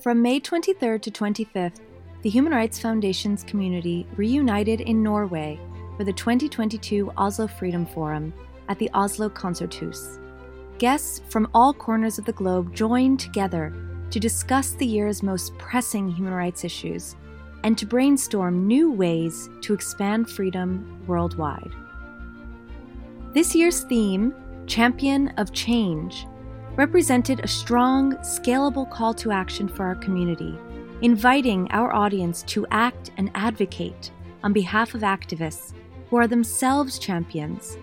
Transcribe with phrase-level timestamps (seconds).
[0.00, 1.80] From May 23rd to 25th,
[2.22, 5.58] the Human Rights Foundation's community reunited in Norway
[5.96, 8.32] for the 2022 Oslo Freedom Forum
[8.68, 10.20] at the Oslo Konserthus.
[10.78, 13.74] Guests from all corners of the globe joined together
[14.12, 17.16] to discuss the year's most pressing human rights issues
[17.64, 21.72] and to brainstorm new ways to expand freedom worldwide.
[23.32, 24.32] This year's theme,
[24.68, 26.24] Champion of Change,
[26.78, 30.56] represented a strong, scalable call to action for our community,
[31.02, 34.12] inviting our audience to act and advocate
[34.44, 35.72] on behalf of activists
[36.08, 37.76] who are themselves champions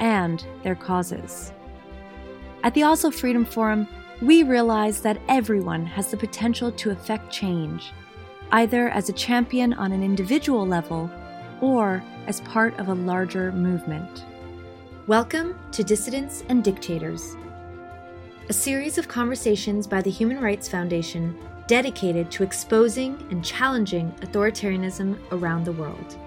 [0.00, 1.52] and their causes.
[2.64, 3.86] At the Oslo Freedom Forum,
[4.20, 7.92] we realize that everyone has the potential to affect change,
[8.50, 11.08] either as a champion on an individual level
[11.60, 14.24] or as part of a larger movement.
[15.06, 17.36] Welcome to Dissidents and Dictators,
[18.50, 25.16] a series of conversations by the Human Rights Foundation dedicated to exposing and challenging authoritarianism
[25.30, 26.18] around the world.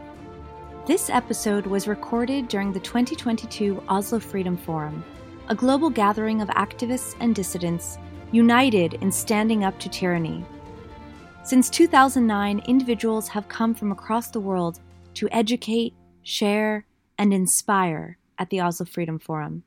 [0.87, 5.03] This episode was recorded during the 2022 Oslo Freedom Forum,
[5.49, 7.97] a global gathering of activists and dissidents
[8.31, 10.45] united in standing up to tyranny.
[11.43, 14.79] Since 2009, individuals have come from across the world
[15.15, 16.85] to educate, share,
[17.17, 19.63] and inspire at the Oslo Freedom Forum.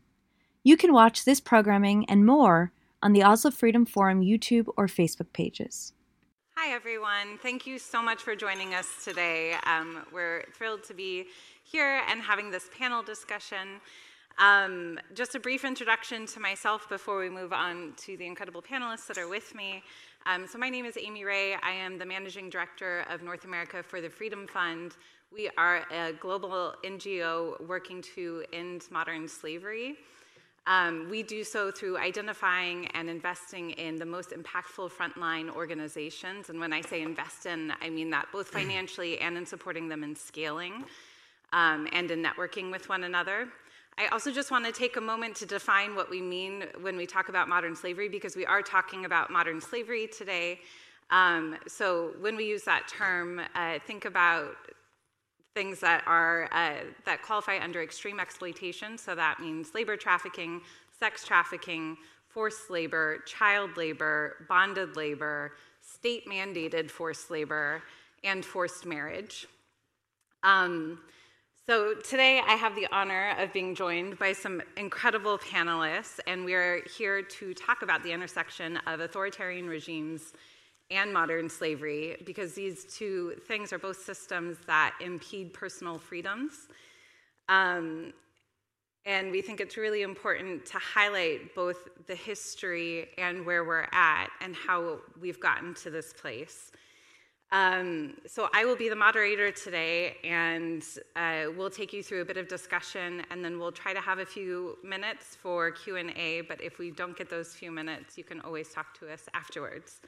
[0.67, 5.33] You can watch this programming and more on the Oslo Freedom Forum YouTube or Facebook
[5.33, 5.92] pages.
[6.56, 7.39] Hi, everyone.
[7.41, 9.55] Thank you so much for joining us today.
[9.64, 11.27] Um, we're thrilled to be
[11.62, 13.81] here and having this panel discussion.
[14.39, 19.06] Um, just a brief introduction to myself before we move on to the incredible panelists
[19.06, 19.84] that are with me.
[20.27, 21.55] Um, so, my name is Amy Ray.
[21.55, 24.97] I am the managing director of North America for the Freedom Fund.
[25.33, 29.97] We are a global NGO working to end modern slavery.
[30.67, 36.50] Um, we do so through identifying and investing in the most impactful frontline organizations.
[36.50, 40.03] And when I say invest in, I mean that both financially and in supporting them
[40.03, 40.84] in scaling
[41.53, 43.48] um, and in networking with one another.
[43.96, 47.07] I also just want to take a moment to define what we mean when we
[47.07, 50.61] talk about modern slavery, because we are talking about modern slavery today.
[51.11, 54.57] Um, so when we use that term, uh, think about
[55.56, 58.98] things that are uh, that qualify under extreme exploitation.
[58.98, 60.61] So that means labor trafficking,
[61.00, 61.96] sex trafficking,
[62.28, 67.83] forced labor, child labor, bonded labor, state mandated forced labor,
[68.22, 69.46] and forced marriage.
[70.42, 70.98] Um,
[71.66, 76.52] so today I have the honor of being joined by some incredible panelists, and we
[76.52, 80.34] are here to talk about the intersection of authoritarian regimes
[80.91, 86.69] and modern slavery, because these two things are both systems that impede personal freedoms.
[87.48, 88.13] Um,
[89.05, 94.29] and we think it's really important to highlight both the history and where we're at
[94.41, 96.73] and how we've gotten to this place.
[97.52, 100.83] Um, so I will be the moderator today, and
[101.14, 104.19] uh, we'll take you through a bit of discussion, and then we'll try to have
[104.19, 106.41] a few minutes for Q and A.
[106.41, 110.01] But if we don't get those few minutes, you can always talk to us afterwards.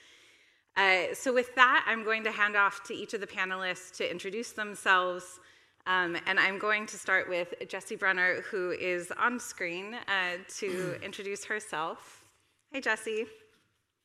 [0.79, 4.09] Uh, so, with that, I'm going to hand off to each of the panelists to
[4.09, 5.41] introduce themselves.
[5.89, 10.97] Um, and I'm going to start with Jessie Brunner, who is on screen uh, to
[11.03, 12.25] introduce herself.
[12.73, 13.27] Hi, Jessie.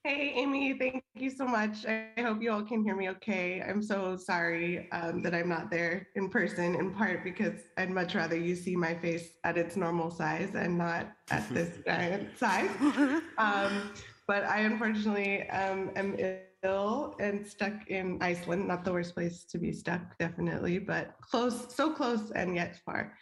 [0.03, 1.85] Hey, Amy, thank you so much.
[1.85, 3.61] I hope you all can hear me okay.
[3.61, 8.15] I'm so sorry um, that I'm not there in person, in part because I'd much
[8.15, 12.69] rather you see my face at its normal size and not at this giant size.
[13.37, 13.91] Um,
[14.25, 16.15] but I unfortunately um, am
[16.63, 18.67] ill and stuck in Iceland.
[18.67, 23.13] Not the worst place to be stuck, definitely, but close, so close and yet far.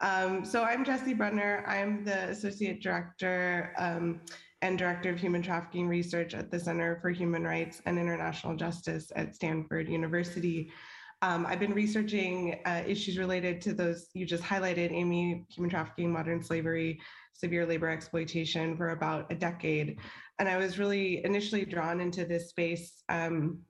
[0.00, 1.64] Um, so I'm Jessie Brunner.
[1.66, 4.20] I'm the associate director um,
[4.62, 9.10] and director of human trafficking research at the Center for Human Rights and International Justice
[9.16, 10.70] at Stanford University.
[11.20, 16.12] Um, I've been researching uh, issues related to those you just highlighted, Amy, human trafficking,
[16.12, 17.00] modern slavery,
[17.38, 19.98] severe labor exploitation for about a decade.
[20.38, 23.60] And I was really initially drawn into this space um,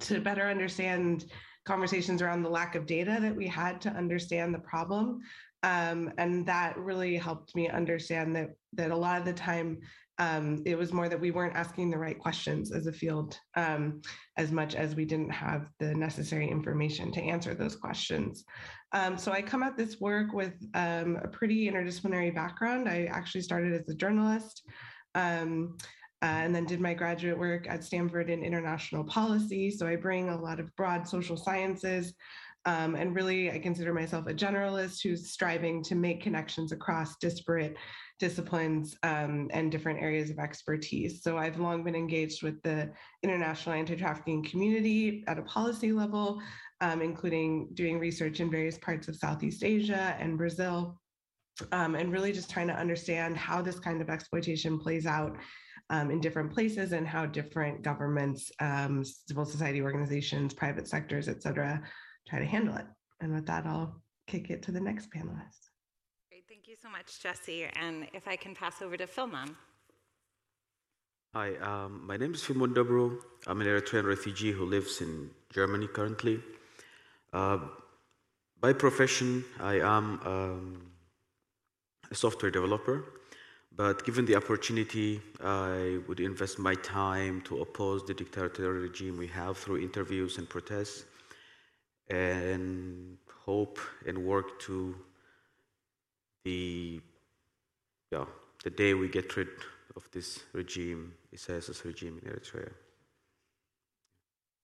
[0.00, 1.26] to better understand
[1.64, 5.20] conversations around the lack of data that we had to understand the problem.
[5.62, 9.78] Um, and that really helped me understand that that a lot of the time
[10.18, 14.00] um, it was more that we weren't asking the right questions as a field um,
[14.36, 18.44] as much as we didn't have the necessary information to answer those questions.
[18.92, 22.88] Um, so I come at this work with um, a pretty interdisciplinary background.
[22.88, 24.62] I actually started as a journalist.
[25.14, 25.76] Um,
[26.22, 29.72] uh, and then did my graduate work at Stanford in international policy.
[29.72, 32.14] So I bring a lot of broad social sciences
[32.64, 37.76] Um, and really, I consider myself a generalist who's striving to make connections across disparate
[38.20, 41.22] disciplines um, and different areas of expertise.
[41.24, 42.92] So I've long been engaged with the
[43.24, 46.40] international anti-trafficking community at a policy level,
[46.80, 51.00] um, including doing research in various parts of Southeast Asia and Brazil,
[51.72, 55.36] um, and really just trying to understand how this kind of exploitation plays out
[55.90, 61.42] um, in different places and how different governments, um, civil society organizations, private sectors, et
[61.42, 61.82] cetera,
[62.28, 62.86] try to handle it.
[63.20, 65.70] And with that, I'll kick it to the next panelist.
[66.30, 67.66] Great, thank you so much, Jessie.
[67.80, 69.54] And if I can pass over to Philmon.
[71.34, 73.16] Hi, um, my name is Philmon Dobro.
[73.46, 76.40] I'm an Eritrean refugee who lives in Germany currently.
[77.32, 77.58] Uh,
[78.60, 80.92] by profession, I am um,
[82.10, 83.04] a software developer.
[83.74, 89.28] But given the opportunity, I would invest my time to oppose the dictatorial regime we
[89.28, 91.06] have through interviews and protests,
[92.12, 93.16] and
[93.46, 94.94] hope and work to
[96.44, 97.00] the
[98.10, 98.26] yeah
[98.64, 99.48] the day we get rid
[99.96, 102.72] of this regime, Isaias regime in Eritrea.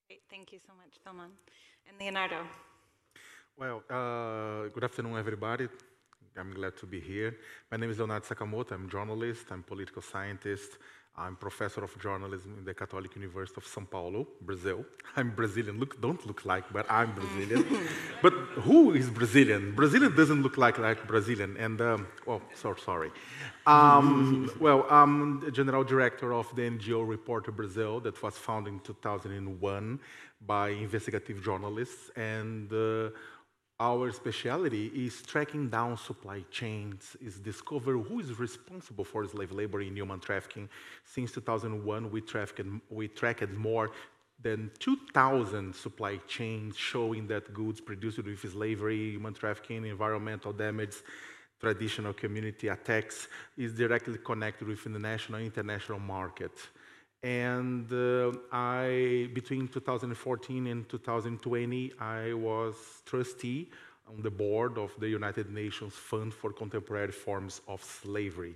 [0.08, 1.30] Great, thank you so much, Philmon.
[1.88, 2.46] And Leonardo.
[3.56, 5.68] Well, uh, good afternoon, everybody.
[6.38, 7.36] I'm glad to be here.
[7.70, 8.72] My name is Leonardo Sakamoto.
[8.72, 10.78] I'm a journalist, I'm a political scientist.
[11.20, 14.84] I'm professor of journalism in the Catholic University of São Paulo, Brazil.
[15.16, 15.80] I'm Brazilian.
[15.80, 17.64] Look, don't look like, but I'm Brazilian.
[18.22, 18.32] but
[18.66, 19.74] who is Brazilian?
[19.74, 21.56] Brazilian doesn't look like like Brazilian.
[21.56, 23.10] And um, well, so sorry.
[23.66, 28.80] Um, well, I'm the general director of the NGO Reporter Brazil that was founded in
[28.80, 29.98] 2001
[30.46, 32.72] by investigative journalists and.
[32.72, 33.10] Uh,
[33.80, 39.80] our specialty is tracking down supply chains, is discover who is responsible for slave labor
[39.80, 40.68] in human trafficking.
[41.04, 43.92] Since 2001, we, trafficked, we tracked more
[44.42, 50.96] than 2,000 supply chains showing that goods produced with slavery, human trafficking, environmental damage,
[51.60, 56.52] traditional community attacks is directly connected with the national and international market.
[57.22, 63.70] And uh, I, between 2014 and 2020, I was trustee
[64.08, 68.54] on the board of the United Nations Fund for Contemporary Forms of Slavery.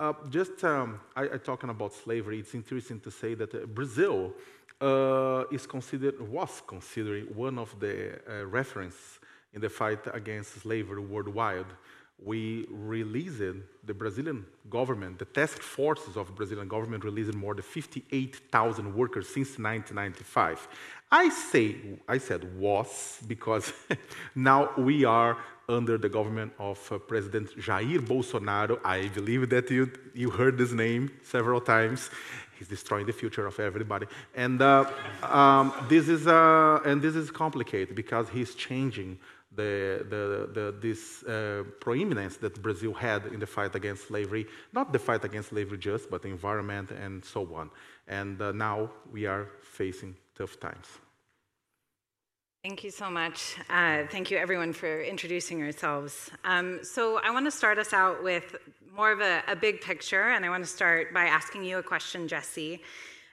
[0.00, 4.32] Uh, just um, I, I, talking about slavery, it's interesting to say that uh, Brazil
[4.80, 9.20] uh, is considered, was considered one of the uh, reference
[9.54, 11.66] in the fight against slavery worldwide
[12.24, 13.38] we released
[13.84, 19.26] the Brazilian government, the task forces of the Brazilian government released more than 58,000 workers
[19.26, 20.68] since 1995.
[21.10, 21.76] I say,
[22.08, 23.72] I said was because
[24.34, 25.36] now we are
[25.68, 28.78] under the government of uh, President Jair Bolsonaro.
[28.84, 32.10] I believe that you, you heard this name several times.
[32.58, 34.06] He's destroying the future of everybody.
[34.34, 34.90] And, uh,
[35.22, 39.18] um, this, is, uh, and this is complicated because he's changing
[39.54, 44.92] the, the, the, this uh, proeminence that Brazil had in the fight against slavery, not
[44.92, 47.70] the fight against slavery just, but the environment and so on.
[48.08, 50.86] And uh, now we are facing tough times.
[52.64, 53.56] Thank you so much.
[53.68, 56.30] Uh, thank you, everyone, for introducing yourselves.
[56.44, 58.54] Um, so, I want to start us out with
[58.94, 61.82] more of a, a, big picture, and I want to start by asking you a
[61.82, 62.80] question, Jessie.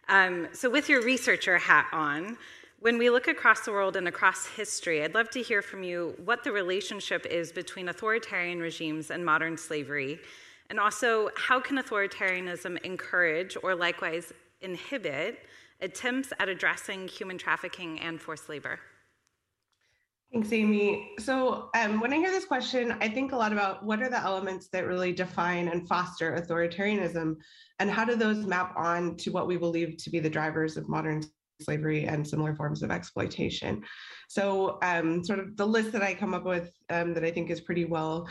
[0.07, 2.37] Um, so, with your researcher hat on,
[2.81, 6.15] when we look across the world and across history, I'd love to hear from you
[6.23, 10.19] what the relationship is between authoritarian regimes and modern slavery,
[10.69, 14.31] and also how can authoritarianism encourage or likewise
[14.61, 15.39] inhibit
[15.81, 18.79] attempts at addressing human trafficking and forced labor?
[20.31, 21.11] Thanks, Amy.
[21.17, 24.19] So, um, when I hear this question, I think a lot about what are the
[24.19, 27.37] elements that really define and foster authoritarianism,
[27.79, 30.87] and how do those map on to what we believe to be the drivers of
[30.87, 31.23] modern
[31.61, 33.83] slavery and similar forms of exploitation.
[34.27, 37.49] So, um, sort of the list that I come up with um, that I think
[37.49, 38.27] is pretty well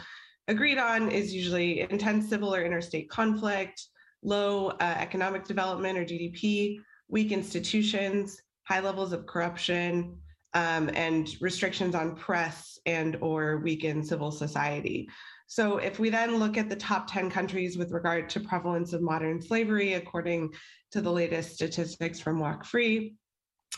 [0.48, 3.84] agreed on is usually intense civil or interstate conflict,
[4.22, 10.16] low uh, economic development or GDP, weak institutions, high levels of corruption,
[10.54, 15.08] um, and restrictions on press and or weakened civil society.
[15.48, 19.00] So if we then look at the top 10 countries with regard to prevalence of
[19.00, 20.52] modern slavery, according
[20.92, 23.16] to the latest statistics from Walk Free,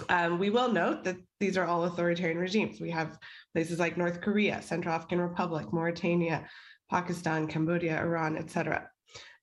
[0.09, 2.81] um, we will note that these are all authoritarian regimes.
[2.81, 3.19] We have
[3.55, 6.49] places like North Korea, Central African Republic, Mauritania,
[6.91, 8.89] Pakistan, Cambodia, Iran, etc.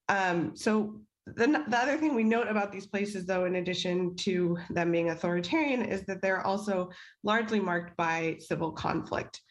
[0.10, 4.58] Um, so the, the other thing we note about these places, though, in addition to
[4.70, 6.90] them being authoritarian, is that they're also
[7.24, 9.42] largely marked by civil conflict.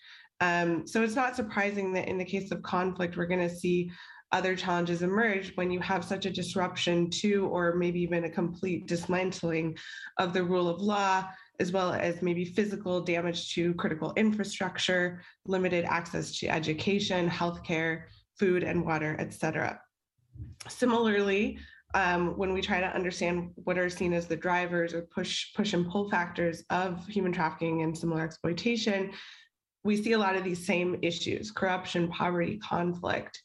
[0.40, 3.90] Um, so it's not surprising that in the case of conflict, we're going to see
[4.32, 8.86] other challenges emerge when you have such a disruption to, or maybe even a complete
[8.86, 9.76] dismantling
[10.18, 11.24] of the rule of law
[11.58, 18.02] as well as maybe physical damage to critical infrastructure, limited access to education, healthcare,
[18.38, 19.80] food and water, et cetera.
[20.68, 21.58] Similarly,
[21.94, 25.72] um, when we try to understand what are seen as the drivers or push push
[25.72, 29.12] and pull factors of human trafficking and similar exploitation,
[29.86, 33.40] we see a lot of these same issues: corruption, poverty, conflict.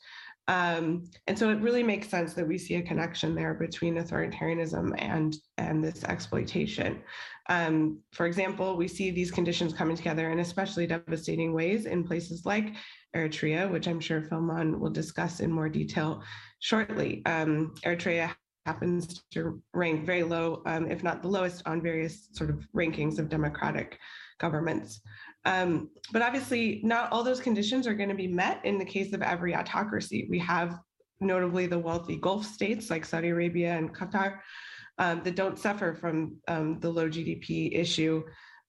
[0.47, 4.93] Um, and so it really makes sense that we see a connection there between authoritarianism
[4.97, 7.01] and and this exploitation.
[7.49, 12.45] Um, for example, we see these conditions coming together in especially devastating ways in places
[12.45, 12.73] like
[13.15, 16.21] Eritrea, which I'm sure Filmon will discuss in more detail
[16.59, 17.21] shortly.
[17.25, 18.33] Um, Eritrea
[18.65, 23.19] happens to rank very low, um, if not the lowest, on various sort of rankings
[23.19, 23.97] of democratic
[24.39, 25.01] governments.
[25.45, 29.13] Um, but obviously, not all those conditions are going to be met in the case
[29.13, 30.27] of every autocracy.
[30.29, 30.79] We have
[31.19, 34.39] notably the wealthy Gulf states like Saudi Arabia and Qatar
[34.97, 38.23] um, that don't suffer from um, the low GDP issue,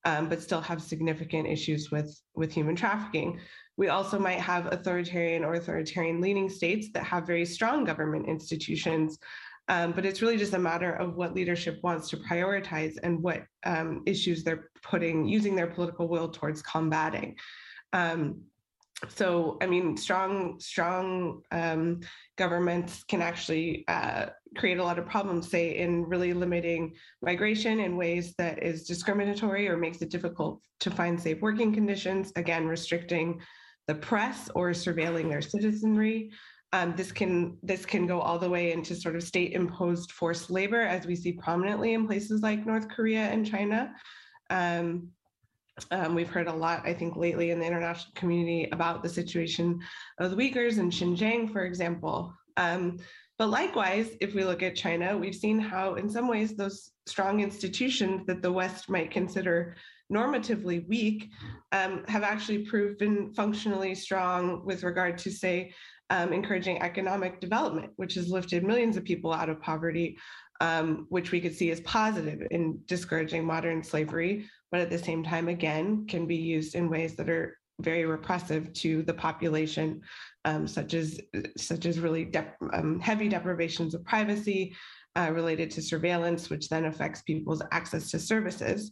[0.05, 3.39] um, but still have significant issues with, with human trafficking.
[3.77, 9.19] We also might have authoritarian or authoritarian leaning states that have very strong government institutions
[9.73, 13.45] um, but it's really just a matter of what leadership wants to prioritize and what
[13.65, 17.35] um, issues they're putting, using their political will towards combating.
[17.95, 18.43] Um,
[19.09, 22.01] so, I mean, strong, strong um,
[22.37, 24.27] governments can actually uh,
[24.59, 29.71] create a lot of problems, say, in really limiting migration in ways that is discriminatory
[29.71, 32.31] or makes it difficult to find safe working conditions.
[32.37, 33.41] Again, restricting
[33.89, 36.31] the press or surveilling their citizenry.
[36.75, 40.51] Um, this can this can go all the way into sort of state imposed forced
[40.51, 43.93] labor, as we see prominently in places like North Korea and China.
[44.49, 45.09] Um,
[45.91, 49.81] um, we've heard a lot, I think, lately in the international community about the situation
[50.19, 52.35] of the Uyghurs in Xinjiang, for example.
[52.57, 52.99] Um,
[53.39, 57.41] but likewise, if we look at China, we've seen how, in some ways, those strong
[57.41, 59.77] institutions that the West might consider
[60.13, 61.31] normatively weak
[61.73, 65.73] um, have actually proven functionally strong with regard to, say,
[66.13, 70.19] um, encouraging economic development, which has lifted millions of people out of poverty,
[70.61, 75.25] um, which we could see as positive in discouraging modern slavery, but at the same
[75.25, 80.03] time, again, can be used in ways that are very repressive to the population,
[80.45, 81.19] um, such as
[81.57, 84.77] such as really dep- um, heavy deprivations of privacy
[85.17, 88.91] uh, related to surveillance, which then affects people's access to services.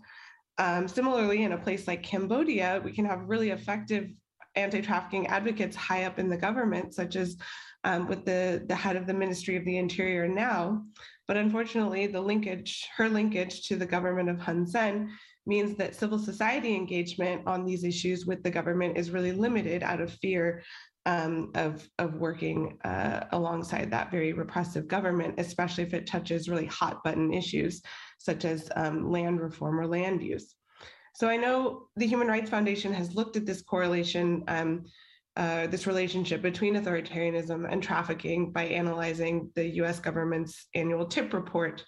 [0.56, 4.10] Um, similarly, in a place like Cambodia, we can have really effective
[4.56, 7.36] anti-trafficking advocates high up in the government, such as
[7.84, 10.82] um, with the, the head of the Ministry of the Interior now.
[11.26, 15.10] But unfortunately, the linkage, her linkage to the government of Hun Sen
[15.46, 20.00] means that civil society engagement on these issues with the government is really limited out
[20.00, 20.62] of fear
[21.06, 26.66] um, of, of working uh, alongside that very repressive government, especially if it touches really
[26.66, 27.82] hot button issues
[28.18, 30.54] such as um, land reform or land use.
[31.20, 34.86] So I know the Human Rights Foundation has looked at this correlation, um,
[35.36, 41.84] uh, this relationship between authoritarianism and trafficking by analyzing the US government's annual TIP report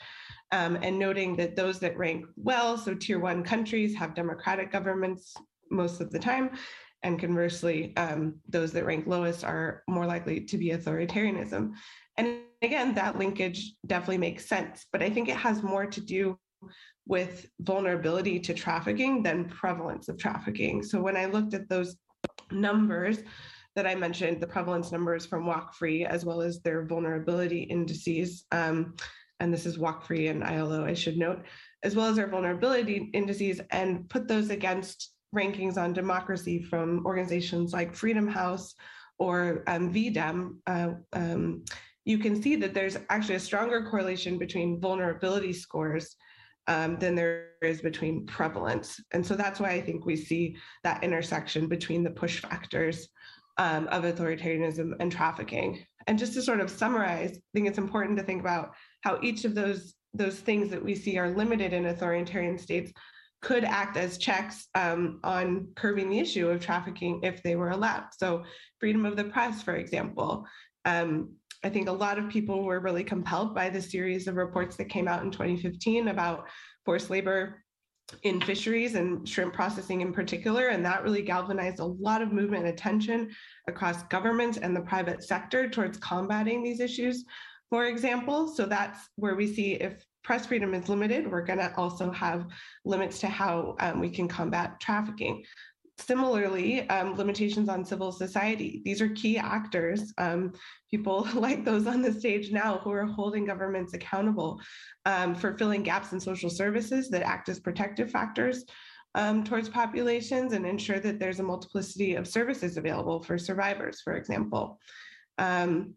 [0.51, 5.35] um, and noting that those that rank well, so tier one countries have democratic governments
[5.71, 6.51] most of the time,
[7.03, 11.73] and conversely, um, those that rank lowest are more likely to be authoritarianism.
[12.19, 16.39] And again, that linkage definitely makes sense, but I think it has more to do
[17.07, 20.83] with vulnerability to trafficking than prevalence of trafficking.
[20.83, 21.97] So when I looked at those
[22.51, 23.19] numbers
[23.75, 28.45] that I mentioned, the prevalence numbers from Walk Free, as well as their vulnerability indices,
[28.53, 28.95] um,
[29.41, 31.45] and this is Walk Free and ILO, I should note,
[31.83, 37.73] as well as their vulnerability indices, and put those against rankings on democracy from organizations
[37.73, 38.75] like Freedom House
[39.19, 41.65] or um, V-Dem, uh, um,
[42.05, 46.17] you can see that there's actually a stronger correlation between vulnerability scores
[46.69, 49.01] um, than there is between prevalence.
[49.13, 53.09] And so that's why I think we see that intersection between the push factors
[53.59, 55.85] um, of authoritarianism and trafficking.
[56.07, 59.45] And just to sort of summarize, I think it's important to think about how each
[59.45, 62.93] of those those things that we see are limited in authoritarian states
[63.41, 68.05] could act as checks um, on curbing the issue of trafficking if they were allowed.
[68.17, 68.45] So,
[68.79, 70.47] freedom of the press, for example.
[70.85, 74.77] Um, I think a lot of people were really compelled by the series of reports
[74.77, 76.49] that came out in 2015 about
[76.85, 77.63] forced labor
[78.25, 80.69] in fisheries and shrimp processing in particular.
[80.69, 83.31] And that really galvanized a lot of movement and attention
[83.69, 87.25] across government and the private sector towards combating these issues,
[87.71, 88.49] for example.
[88.49, 92.47] So that's where we see if press freedom is limited, we're going to also have
[92.85, 95.43] limits to how um, we can combat trafficking.
[95.99, 98.83] Similarly, um, limitations on civil society.
[98.85, 100.53] These are key actors, um,
[100.91, 104.61] people like those on the stage now who are holding governments accountable
[105.07, 108.65] um, for filling gaps in social services that act as protective factors
[109.15, 114.17] um, towards populations and ensure that there's a multiplicity of services available for survivors, for
[114.17, 114.79] example.
[115.39, 115.95] Um,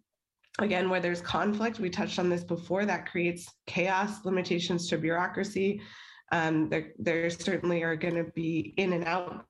[0.60, 5.82] again, where there's conflict, we touched on this before, that creates chaos, limitations to bureaucracy.
[6.32, 9.46] Um, there, there certainly are going to be in and out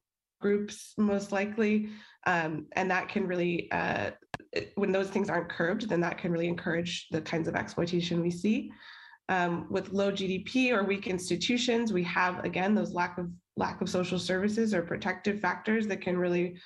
[0.45, 1.89] groups, most likely.
[2.27, 4.11] Um, and that can really, uh,
[4.75, 8.29] when those things aren't curbed, then that can really encourage the kinds of exploitation we
[8.29, 8.71] see.
[9.27, 13.89] Um, with low GDP or weak institutions, we have again those lack of lack of
[13.89, 16.59] social services or protective factors that can really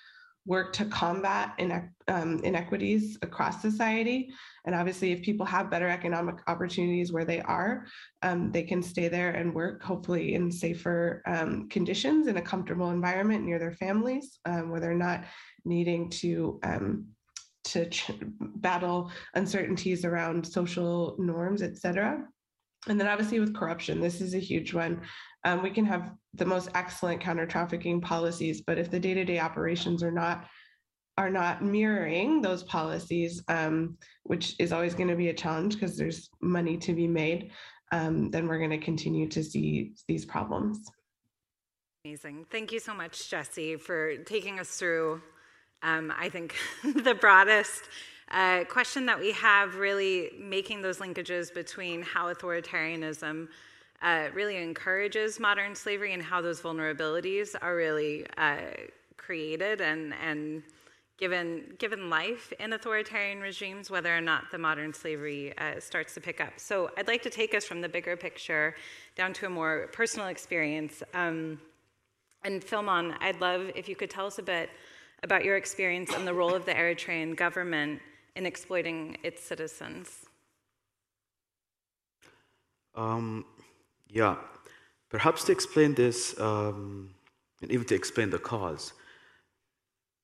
[0.45, 1.59] work to combat
[2.07, 4.29] um, inequities across society.
[4.65, 7.85] And obviously, if people have better economic opportunities where they are,
[8.21, 12.89] um, they can stay there and work, hopefully, in safer um, conditions in a comfortable
[12.89, 15.25] environment near their families, um, where they're not
[15.65, 16.59] needing to.
[16.63, 17.07] Um,
[17.65, 22.25] to ch- battle uncertainties around social norms, et cetera.
[22.87, 25.01] And then obviously with corruption, this is a huge one.
[25.45, 29.23] Um, we can have the most excellent counter trafficking policies, but if the day to
[29.23, 30.45] day operations are not
[31.17, 35.97] are not mirroring those policies, um, which is always going to be a challenge because
[35.97, 37.51] there's money to be made,
[37.91, 40.79] um, then we're going to continue to see these problems.
[42.05, 42.45] Amazing.
[42.49, 45.21] Thank you so much, Jessie, for taking us through,
[45.83, 47.89] um, I think, the broadest
[48.31, 53.49] uh, question that we have really making those linkages between how authoritarianism
[54.01, 58.57] uh, really encourages modern slavery and how those vulnerabilities are really uh,
[59.17, 60.63] created and, and
[61.17, 66.21] given, given life in authoritarian regimes, whether or not the modern slavery uh, starts to
[66.21, 66.53] pick up.
[66.57, 68.75] So I'd like to take us from the bigger picture
[69.15, 71.03] down to a more personal experience.
[71.13, 71.59] Um,
[72.43, 74.69] and Philmon, I'd love if you could tell us a bit
[75.23, 78.01] about your experience and the role of the Eritrean government
[78.35, 80.25] in exploiting its citizens?
[82.95, 83.45] Um,
[84.09, 84.35] yeah,
[85.09, 87.11] perhaps to explain this, um,
[87.61, 88.93] and even to explain the cause,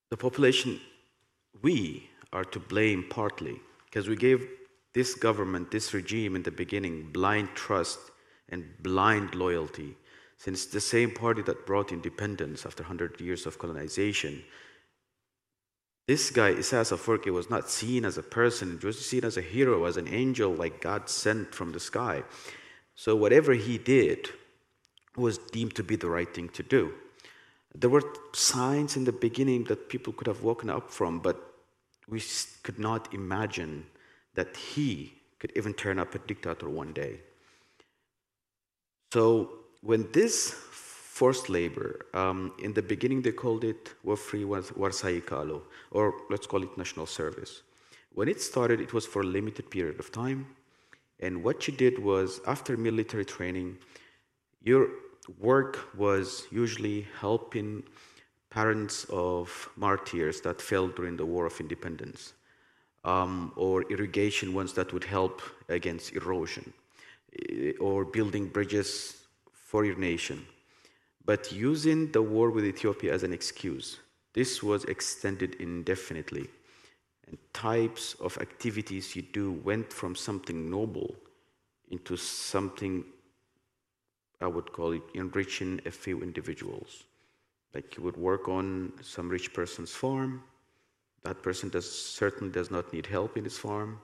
[0.09, 0.79] the population,
[1.61, 4.47] we are to blame partly, because we gave
[4.93, 7.99] this government, this regime in the beginning, blind trust
[8.49, 9.95] and blind loyalty.
[10.37, 14.43] Since the same party that brought independence after 100 years of colonization
[16.07, 19.41] this guy, Isaias Afwerki, was not seen as a person, he was seen as a
[19.41, 22.23] hero, as an angel like God sent from the sky.
[22.95, 24.29] So whatever he did
[25.15, 26.93] was deemed to be the right thing to do.
[27.73, 28.03] There were
[28.33, 31.37] signs in the beginning that people could have woken up from, but
[32.07, 32.21] we
[32.63, 33.85] could not imagine
[34.35, 37.19] that he could even turn up a dictator one day.
[39.11, 39.49] So
[39.81, 40.55] when this
[41.15, 42.05] forced labor.
[42.13, 44.43] Um, in the beginning, they called it Wafri
[44.81, 47.61] Warsaikalo, or let's call it national service.
[48.13, 50.45] When it started, it was for a limited period of time.
[51.19, 53.77] And what you did was, after military training,
[54.61, 54.89] your
[55.39, 57.83] work was usually helping
[58.49, 62.33] parents of martyrs that fell during the War of Independence,
[63.03, 66.73] um, or irrigation ones that would help against erosion,
[67.49, 70.45] eh, or building bridges for your nation
[71.25, 73.97] but using the war with Ethiopia as an excuse.
[74.33, 76.47] This was extended indefinitely.
[77.27, 81.15] And types of activities you do went from something noble
[81.89, 83.03] into something
[84.41, 87.05] I would call it enriching a few individuals.
[87.73, 90.43] Like you would work on some rich person's farm.
[91.23, 93.99] That person does, certainly does not need help in his farm.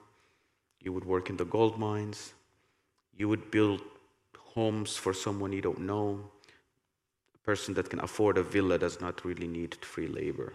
[0.80, 2.32] You would work in the gold mines.
[3.16, 3.82] You would build
[4.36, 6.30] homes for someone you don't know
[7.34, 10.52] A person that can afford a villa does not really need free labor.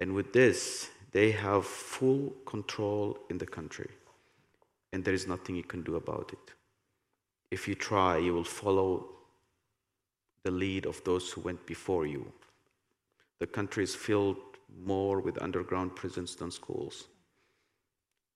[0.00, 3.90] And with this, they have full control in the country,
[4.92, 6.54] and there is nothing you can do about it.
[7.50, 9.08] If you try, you will follow
[10.42, 12.32] the lead of those who went before you.
[13.38, 14.38] The country is filled
[14.84, 17.08] more with underground prisons than schools.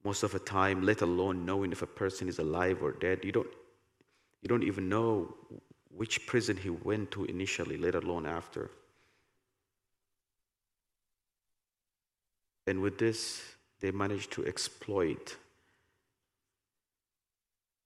[0.05, 3.33] Most of the time, let alone knowing if a person is alive or dead, you
[3.33, 3.49] don't,
[4.43, 5.35] you don't even know
[5.89, 8.71] which prison he went to initially, let alone after.
[12.66, 13.42] And with this,
[13.81, 15.37] they managed to exploit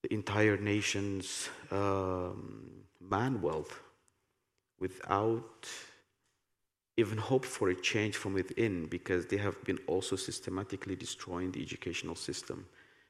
[0.03, 3.81] the entire nation's um, man wealth
[4.79, 5.69] without
[6.97, 11.63] even hope for a change from within because they have been also systematically destroying the
[11.63, 12.67] educational system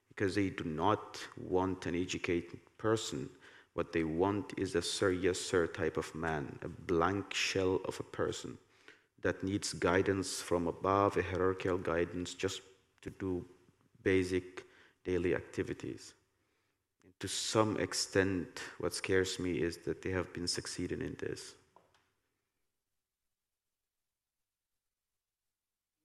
[0.09, 3.29] because they do not want an educated person
[3.75, 7.99] what they want is a sir, yes, sir type of man, a blank shell of
[8.01, 8.59] a person.
[9.23, 12.63] That needs guidance from above, a hierarchical guidance, just
[13.03, 13.45] to do
[14.03, 14.65] basic
[15.05, 16.15] daily activities.
[17.21, 21.55] to some extent, what scares me is that they have been succeeding in this.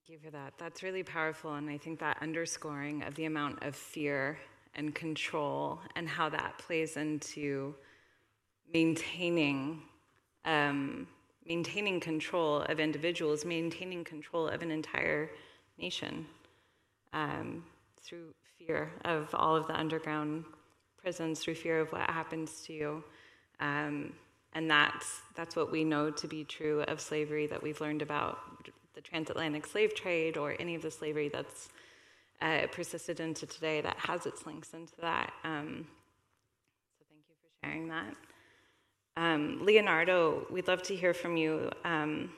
[0.06, 0.54] Thank you for that.
[0.58, 1.56] That's really powerful.
[1.56, 4.38] And I think that underscoring of the amount of fear
[4.76, 7.74] and control and how that plays into
[8.74, 9.82] maintaining
[10.44, 11.08] um,
[11.48, 15.30] maintaining control of individuals, maintaining control of an entire
[15.78, 16.26] nation
[17.14, 17.64] um,
[18.02, 20.44] through fear of all of the underground
[20.98, 23.04] prisons, through fear of what happens to you.
[23.60, 24.14] Um,
[24.54, 28.40] and that's, that's what we know to be true of slavery that we've learned about
[28.96, 31.70] the transatlantic slave trade or any of the slavery that's
[32.42, 35.32] uh, persisted into today that has its links into that.
[35.44, 35.86] Um,
[36.98, 38.16] so thank you for sharing that.
[39.18, 42.32] Um, Leonardo, we'd love to hear from you um,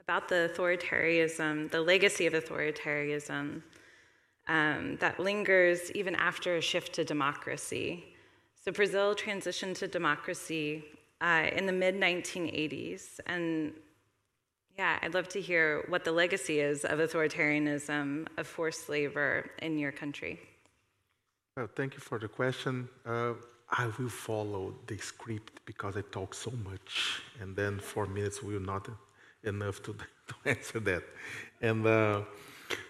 [0.00, 3.62] about the authoritarianism, the legacy of authoritarianism
[4.48, 8.04] um, that lingers even after a shift to democracy.
[8.64, 10.84] So Brazil transitioned to democracy
[11.20, 13.72] uh, in the mid 1980s, and
[14.76, 19.78] yeah, I'd love to hear what the legacy is of authoritarianism, of forced labor in
[19.78, 20.40] your country.
[21.56, 22.88] Well, thank you for the question.
[23.06, 23.34] Uh,
[23.70, 28.60] I will follow the script because I talk so much, and then four minutes will
[28.60, 28.88] not
[29.42, 29.94] enough to,
[30.28, 31.02] to answer that.
[31.60, 32.22] And uh,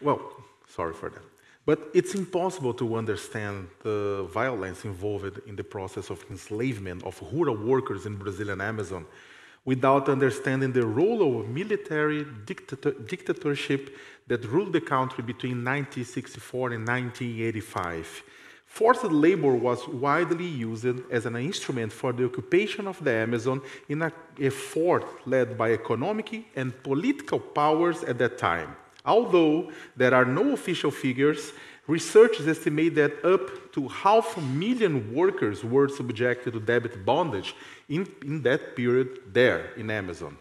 [0.00, 0.20] well,
[0.68, 1.22] sorry for that.
[1.66, 7.56] But it's impossible to understand the violence involved in the process of enslavement of rural
[7.56, 9.06] workers in Brazilian Amazon
[9.64, 18.22] without understanding the role of military dictatorship that ruled the country between 1964 and 1985.
[18.74, 24.02] Forced labor was widely used as an instrument for the occupation of the Amazon in
[24.02, 24.10] an
[24.40, 28.74] effort led by economic and political powers at that time.
[29.06, 31.52] Although there are no official figures,
[31.86, 37.54] Researchers estimate that up to half a million workers were subjected to debit bondage
[37.90, 40.34] in, in that period there in Amazon.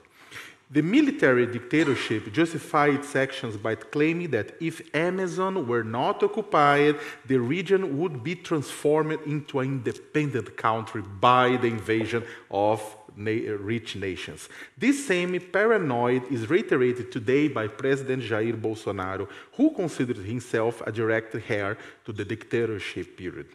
[0.74, 6.96] The military dictatorship justified its actions by claiming that if Amazon were not occupied,
[7.28, 12.82] the region would be transformed into an independent country by the invasion of
[13.16, 14.50] rich nations.
[14.76, 21.36] This same paranoid is reiterated today by President Jair Bolsonaro, who considers himself a direct
[21.52, 23.50] heir to the dictatorship period.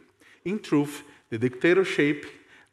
[0.44, 2.26] In truth, the dictatorship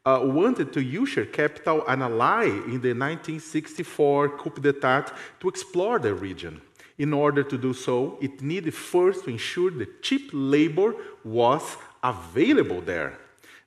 [0.06, 6.14] uh, wanted to usher capital and ally in the 1964 coup d'etat to explore the
[6.14, 6.62] region.
[6.98, 12.80] In order to do so, it needed first to ensure that cheap labor was available
[12.80, 13.18] there.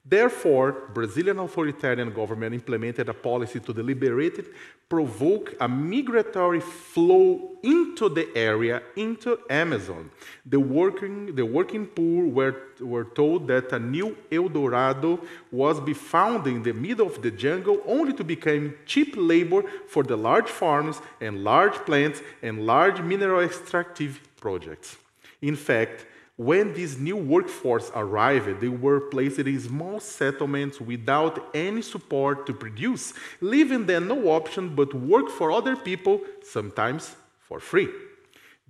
[0.10, 4.46] Therefore, Brazilian authoritarian government implemented a policy to deliberately
[4.90, 10.10] provoke a migratory flow into the area, into Amazon.
[10.48, 15.20] The working, the working poor were, were told that a new El Dorado
[15.52, 20.02] was be found in the middle of the jungle only to become cheap labor for
[20.02, 24.98] the large farms and large plants and large mineral extractive projects.
[25.44, 26.08] In fact,
[26.40, 32.54] when this new workforce arrived, they were placed in small settlements without any support to
[32.54, 37.90] produce, leaving them no option but work for other people, sometimes for free.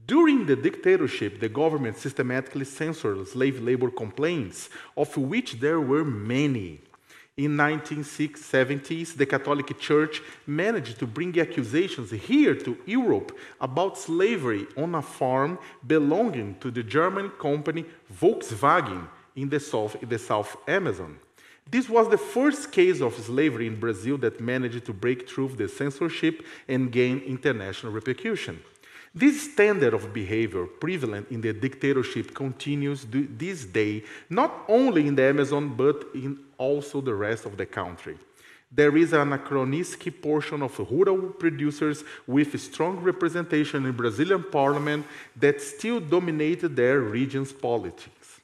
[0.08, 6.82] During the dictatorship, the government systematically censored slave labor complaints, of which there were many.
[7.40, 14.94] In 1970s, the Catholic Church managed to bring accusations here to Europe about slavery on
[14.96, 21.18] a farm belonging to the German company Volkswagen in the South, in the South Amazon.
[21.66, 25.70] This was the first case of slavery in Brazil that managed to break through the
[25.70, 28.60] censorship and gain international repercussion.
[29.16, 35.24] This standard of behavior prevalent in the dictatorship continues this day, not only in the
[35.24, 38.18] Amazon, but in also the rest of the country.
[38.72, 45.60] There is an anachronistic portion of rural producers with strong representation in Brazilian parliament that
[45.60, 48.42] still dominated their region's politics.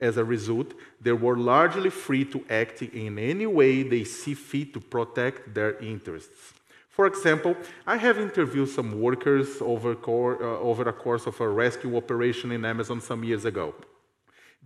[0.00, 4.72] As a result, they were largely free to act in any way they see fit
[4.72, 6.54] to protect their interests.
[6.88, 7.54] For example,
[7.86, 12.64] I have interviewed some workers over, uh, over a course of a rescue operation in
[12.64, 13.74] Amazon some years ago.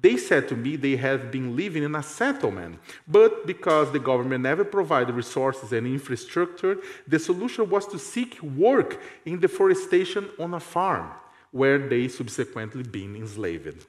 [0.00, 4.42] They said to me they have been living in a settlement, but because the government
[4.42, 10.60] never provided resources and infrastructure, the solution was to seek work in deforestation on a
[10.60, 11.10] farm,
[11.50, 13.84] where they subsequently been enslaved.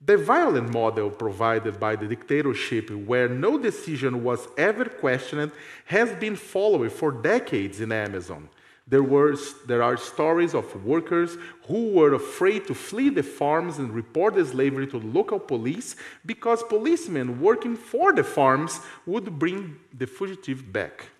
[0.00, 5.50] The violent model provided by the dictatorship, where no decision was ever questioned,
[5.86, 8.48] has been followed for decades in Amazon.
[8.88, 13.92] There, were, there are stories of workers who were afraid to flee the farms and
[13.92, 20.06] report the slavery to local police because policemen working for the farms would bring the
[20.06, 21.10] fugitive back.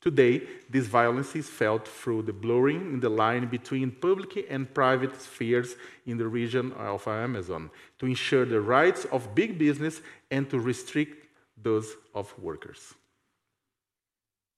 [0.00, 5.20] Today, this violence is felt through the blurring in the line between public and private
[5.20, 10.58] spheres in the region of Amazon to ensure the rights of big business and to
[10.58, 11.26] restrict
[11.62, 12.94] those of workers.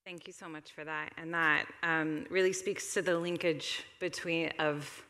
[0.04, 1.12] Thank you so much for that.
[1.16, 5.04] And that um, really speaks to the linkage between of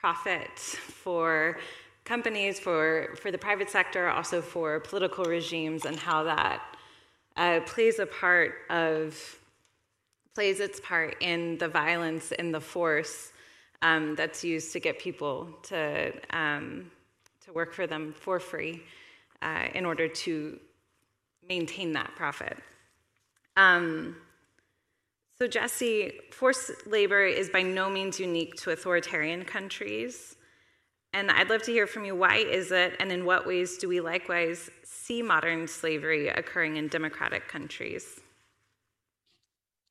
[0.00, 1.58] profit for
[2.04, 6.62] companies, for, for the private sector, also for political regimes, and how that
[7.36, 9.38] uh, plays a part of
[10.34, 13.32] plays its part in the violence and the force
[13.82, 16.90] um, that's used to get people to um,
[17.44, 18.82] to work for them for free
[19.42, 20.58] uh, in order to
[21.46, 22.56] maintain that profit.
[23.56, 24.16] Um,
[25.38, 30.36] so, Jessie, forced labor is by no means unique to authoritarian countries.
[31.14, 33.88] And I'd love to hear from you why is it, and in what ways do
[33.88, 38.20] we likewise see modern slavery occurring in democratic countries?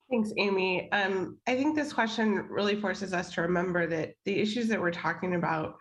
[0.09, 0.91] Thanks, Amy.
[0.91, 4.91] Um, I think this question really forces us to remember that the issues that we're
[4.91, 5.75] talking about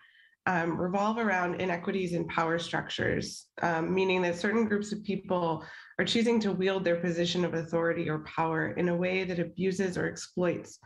[0.46, 5.64] um, revolve around inequities in power structures, um, meaning that certain groups of people
[6.00, 9.98] are choosing to wield their position of authority or power in a way that abuses
[9.98, 10.78] or exploits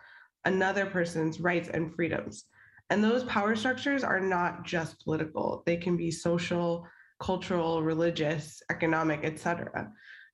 [0.44, 2.46] another person's rights and freedoms.
[2.90, 6.85] And those power structures are not just political, they can be social,
[7.20, 9.92] cultural, religious, economic, etc.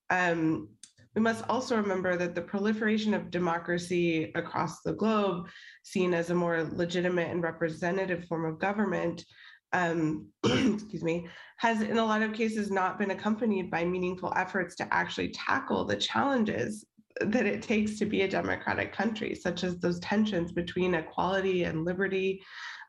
[0.08, 0.70] Um,
[1.14, 5.48] we must also remember that the proliferation of democracy across the globe,
[5.82, 9.26] seen as a more legitimate and representative form of government,
[9.72, 11.28] um, excuse me,
[11.58, 15.84] has in a lot of cases not been accompanied by meaningful efforts to actually tackle
[15.84, 16.84] the challenges
[17.20, 21.84] that it takes to be a democratic country, such as those tensions between equality and
[21.84, 22.40] liberty,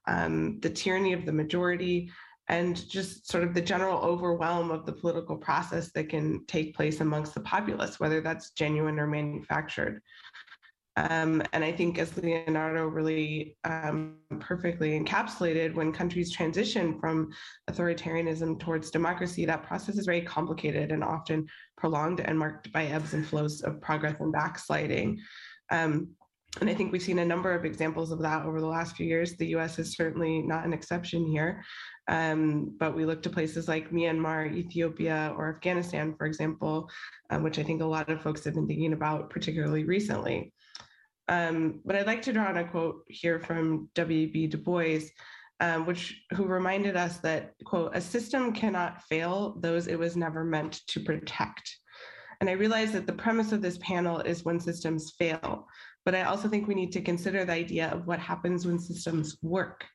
[0.07, 2.09] um, the tyranny of the majority,
[2.47, 6.99] and just sort of the general overwhelm of the political process that can take place
[6.99, 10.01] amongst the populace, whether that's genuine or manufactured.
[10.97, 17.31] Um, and I think, as Leonardo really um, perfectly encapsulated, when countries transition from
[17.69, 23.13] authoritarianism towards democracy, that process is very complicated and often prolonged and marked by ebbs
[23.13, 25.19] and flows of progress and backsliding.
[25.69, 26.09] Um,
[26.59, 29.07] and I think we've seen a number of examples of that over the last few
[29.07, 29.37] years.
[29.37, 31.63] The US is certainly not an exception here.
[32.07, 36.89] Um, but we look to places like Myanmar, Ethiopia, or Afghanistan, for example,
[37.29, 40.51] um, which I think a lot of folks have been thinking about, particularly recently.
[41.29, 44.47] Um, but I'd like to draw on a quote here from W.B.
[44.47, 44.99] Du Bois,
[45.61, 50.43] um, which who reminded us that, quote, a system cannot fail those it was never
[50.43, 51.77] meant to protect.
[52.41, 55.67] And I realize that the premise of this panel is when systems fail,
[56.05, 59.37] but I also think we need to consider the idea of what happens when systems
[59.41, 59.85] work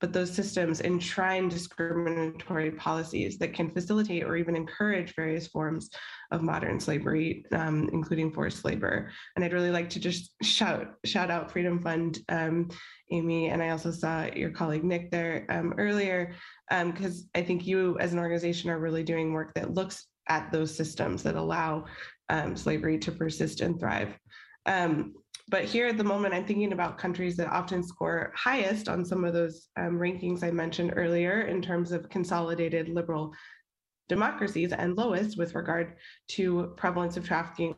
[0.00, 5.88] but those systems enshrine discriminatory policies that can facilitate or even encourage various forms
[6.30, 9.10] of modern slavery, um, including forced labor.
[9.34, 12.70] And I'd really like to just shout shout out Freedom Fund, um,
[13.10, 16.34] Amy, and I also saw your colleague Nick there um, earlier,
[16.68, 20.50] because um, I think you as an organization are really doing work that looks at
[20.50, 21.84] those systems that allow
[22.30, 24.18] um, slavery to persist and thrive.
[24.66, 25.14] Um,
[25.48, 29.24] but here at the moment, I'm thinking about countries that often score highest on some
[29.24, 33.34] of those um, rankings I mentioned earlier in terms of consolidated liberal
[34.08, 35.96] democracies and lowest with regard
[36.28, 37.74] to prevalence of trafficking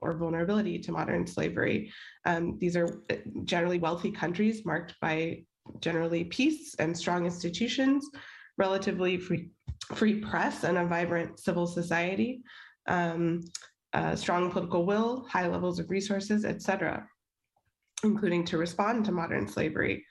[0.00, 1.92] or vulnerability to modern slavery.
[2.24, 5.44] Um, these are uh, generally wealthy countries marked by
[5.80, 8.08] generally peace and strong institutions,
[8.58, 9.50] relatively free,
[9.94, 12.42] free press, and a vibrant civil society.
[12.86, 13.40] Um,
[13.92, 17.06] uh, strong political will, high levels of resources, et cetera,
[18.04, 20.04] including to respond to modern slavery.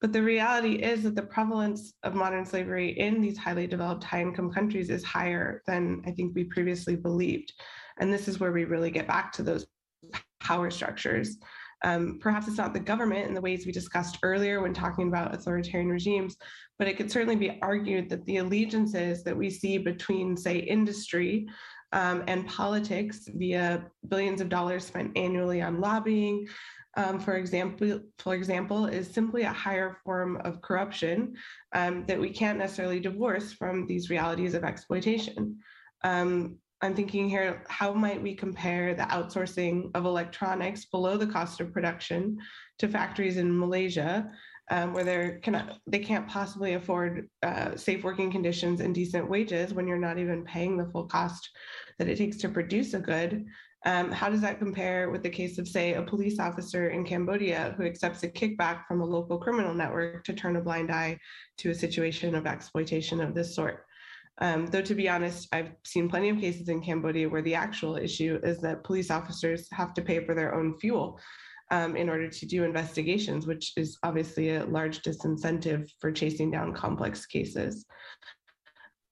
[0.00, 4.22] But the reality is that the prevalence of modern slavery in these highly developed, high
[4.22, 7.52] income countries is higher than I think we previously believed.
[7.98, 9.66] And this is where we really get back to those
[10.40, 11.36] power structures.
[11.82, 15.34] Um, perhaps it's not the government in the ways we discussed earlier when talking about
[15.34, 16.36] authoritarian regimes,
[16.78, 21.46] but it could certainly be argued that the allegiances that we see between, say, industry
[21.92, 26.46] um, and politics via billions of dollars spent annually on lobbying,
[26.96, 31.34] um, for example, for example, is simply a higher form of corruption
[31.72, 35.58] um, that we can't necessarily divorce from these realities of exploitation.
[36.02, 41.60] Um, I'm thinking here, how might we compare the outsourcing of electronics below the cost
[41.60, 42.38] of production
[42.78, 44.30] to factories in Malaysia
[44.70, 49.74] um, where they cannot they can't possibly afford uh, safe working conditions and decent wages
[49.74, 51.50] when you're not even paying the full cost
[51.98, 53.44] that it takes to produce a good
[53.86, 57.74] Um, how does that compare with the case of, say, a police officer in Cambodia
[57.76, 61.18] who accepts a kickback from a local criminal network to turn a blind eye
[61.58, 63.86] to a situation of exploitation of this sort?
[64.38, 67.96] Um, though, to be honest, I've seen plenty of cases in Cambodia where the actual
[67.96, 71.18] issue is that police officers have to pay for their own fuel
[71.70, 76.72] um, in order to do investigations, which is obviously a large disincentive for chasing down
[76.72, 77.86] complex cases.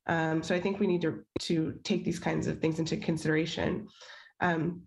[0.07, 3.87] Um, so I think we need to, to take these kinds of things into consideration.
[4.41, 4.83] Um,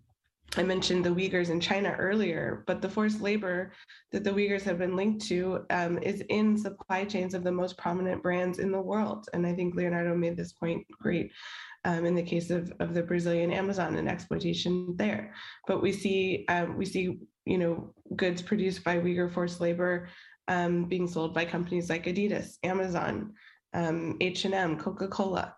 [0.56, 3.72] I mentioned the Uyghurs in China earlier, but the forced labor
[4.10, 7.78] that the Uyghurs have been linked to um, is in supply chains of the most
[7.78, 9.28] prominent brands in the world.
[9.32, 11.32] And I think Leonardo made this point great
[11.84, 15.32] um, in the case of, of the Brazilian Amazon and exploitation there.
[15.66, 20.08] But we see um, we see you know goods produced by Uyghur forced labor
[20.48, 23.32] um, being sold by companies like Adidas, Amazon,
[23.74, 25.54] H&M, Coca-Cola.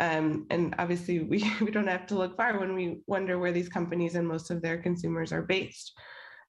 [0.00, 3.68] Um, and obviously, we, we don't have to look far when we wonder where these
[3.68, 5.92] companies and most of their consumers are based.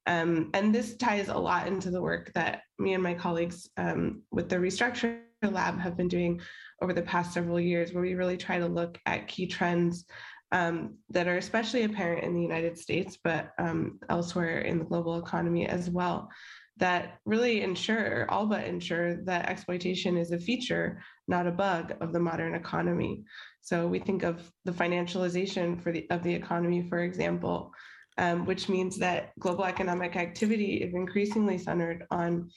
[0.08, 4.22] Um, and this ties a lot into the work that me and my colleagues um,
[4.32, 6.42] with the Restructure Lab have been doing
[6.82, 10.06] over the past several years, where we really try to look at key trends
[10.52, 15.18] um, that are especially apparent in the United States, but um, elsewhere in the global
[15.18, 16.30] economy as well
[16.78, 22.12] that really ensure, all but ensure, that exploitation is a feature, not a bug, of
[22.12, 23.24] the modern economy.
[23.62, 27.72] So we think of the financialization for the, of the economy, for example,
[28.18, 32.50] um, which means that global economic activity is increasingly centered on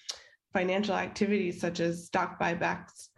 [0.52, 3.08] financial activities such as stock buybacks,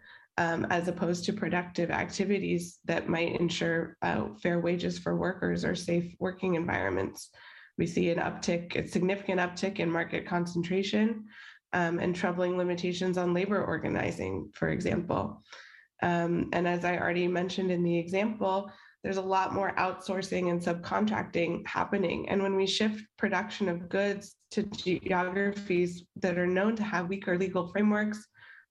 [0.41, 5.75] um, as opposed to productive activities that might ensure uh, fair wages for workers or
[5.75, 7.29] safe working environments.
[7.77, 11.27] We see an uptick, a significant uptick in market concentration
[11.75, 15.43] um, and troubling limitations on labor organizing, for example.
[16.03, 18.73] Um, and as I already mentioned in the example,
[19.05, 22.31] there's a lot more outsourcing and subcontracting happening.
[22.31, 27.37] And when we shift production of goods to geographies that are known to have weaker
[27.37, 28.27] legal frameworks,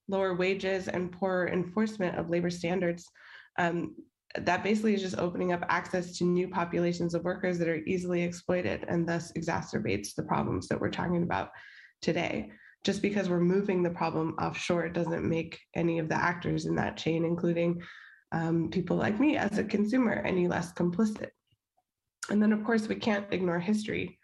[0.10, 3.06] lower wages, and poorer enforcement of labor standards,
[3.58, 3.96] um,
[4.36, 8.22] that basically is just opening up access to new populations of workers that are easily
[8.22, 11.50] exploited and thus exacerbates the problems that we're talking about
[12.02, 12.52] today.
[12.84, 16.96] Just because we're moving the problem offshore doesn't make any of the actors in that
[16.96, 17.82] chain, including
[18.32, 21.30] um, people like me as a consumer, any less complicit.
[22.30, 24.18] And then, of course, we can't ignore history.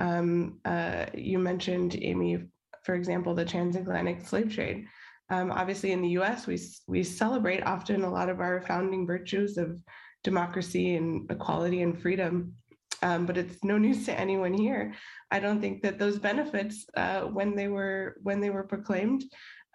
[0.00, 2.44] Um, uh, you mentioned, Amy,
[2.82, 4.86] for example, the transatlantic slave trade.
[5.30, 9.56] Um, obviously, in the US, we, we celebrate often a lot of our founding virtues
[9.56, 9.80] of
[10.22, 12.54] democracy and equality and freedom.
[13.02, 14.94] Um, but it's no news to anyone here.
[15.30, 19.24] I don't think that those benefits, uh, when they were when they were proclaimed,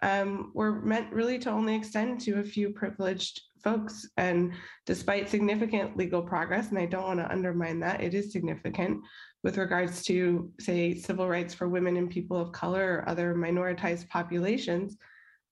[0.02, 4.08] um, were meant really to only extend to a few privileged folks.
[4.16, 4.54] And
[4.86, 9.02] despite significant legal progress, and I don't want to undermine that, it is significant
[9.42, 14.08] with regards to, say, civil rights for women and people of color or other minoritized
[14.08, 14.96] populations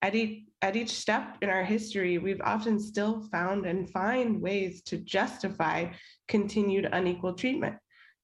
[0.03, 4.83] at each, at each step in our history, we've often still found and find ways
[4.83, 5.87] to justify
[6.29, 7.77] continued unequal treatment.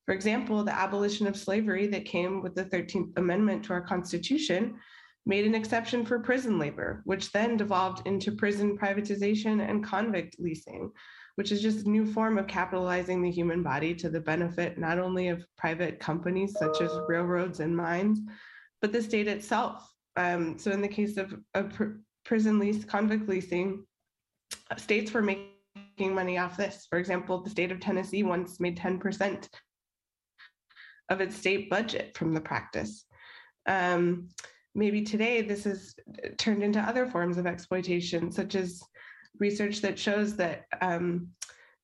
[0.06, 4.74] For example, the abolition of slavery that came with the 13th Amendment to our Constitution
[5.26, 10.90] made an exception for prison labor, which then devolved into prison privatization and convict leasing,
[11.36, 14.98] which is just a new form of capitalizing the human body to the benefit not
[14.98, 18.20] only of private companies such as railroads and mines,
[18.82, 21.34] but the state itself um, so in the case of,
[21.70, 23.84] pr- prison lease, convict leasing,
[24.76, 26.86] states were making money off this.
[26.88, 29.48] For example, the state of Tennessee once made 10%
[31.10, 33.04] of its state budget from the practice.
[33.66, 34.28] Um,
[34.74, 35.94] maybe today this is
[36.38, 38.82] turned into other forms of exploitation, such as
[39.38, 41.28] research that shows that um,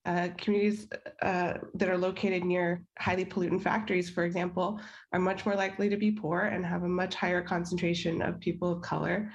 [0.07, 0.89] uh, communities
[1.23, 4.81] uh, that are located near highly pollutant factories, for example,
[5.13, 8.73] are much more likely to be poor and have a much higher concentration of people
[8.73, 9.31] of color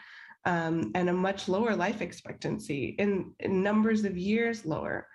[0.46, 5.08] um, and a much lower life expectancy in, in numbers of years lower.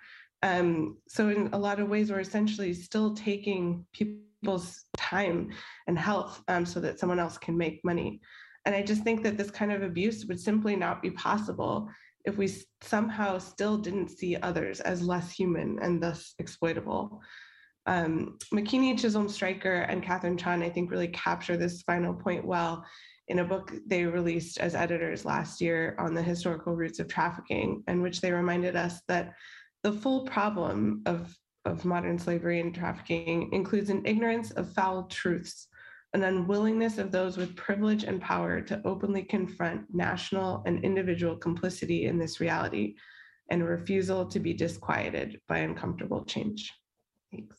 [0.43, 5.51] Um, so, in a lot of ways, we're essentially still taking people's time
[5.87, 8.21] and health um, so that someone else can make money.
[8.65, 11.89] And I just think that this kind of abuse would simply not be possible
[12.25, 17.21] if we somehow still didn't see others as less human and thus exploitable.
[17.87, 22.85] Um, Makini Chisolm-Straker and Katherine Chon, I think, really capture this final point well
[23.27, 27.83] in a book they released as editors last year on the historical roots of trafficking,
[27.87, 29.33] in which they reminded us that
[29.83, 35.67] the full problem of, of modern slavery and trafficking includes an ignorance of foul truths
[36.13, 42.05] an unwillingness of those with privilege and power to openly confront national and individual complicity
[42.05, 42.95] in this reality,
[43.49, 46.73] and a refusal to be disquieted by uncomfortable change.
[47.31, 47.57] Thanks.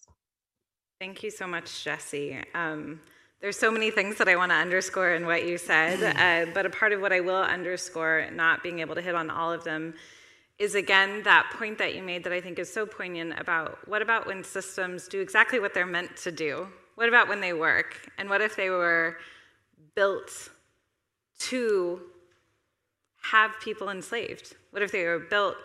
[1.00, 2.38] Thank you so much, Jessie.
[2.55, 3.00] Um,
[3.40, 6.64] there's so many things that I want to underscore in what you said, uh, but
[6.64, 9.64] a part of what I will underscore, not being able to hit on all of
[9.64, 9.94] them,
[10.59, 14.00] is again that point that you made that I think is so poignant about what
[14.00, 16.68] about when systems do exactly what they're meant to do?
[17.03, 17.96] What about when they work?
[18.16, 19.16] And what if they were
[19.96, 20.50] built
[21.50, 22.00] to
[23.22, 24.55] have people enslaved?
[24.70, 25.57] What if they were built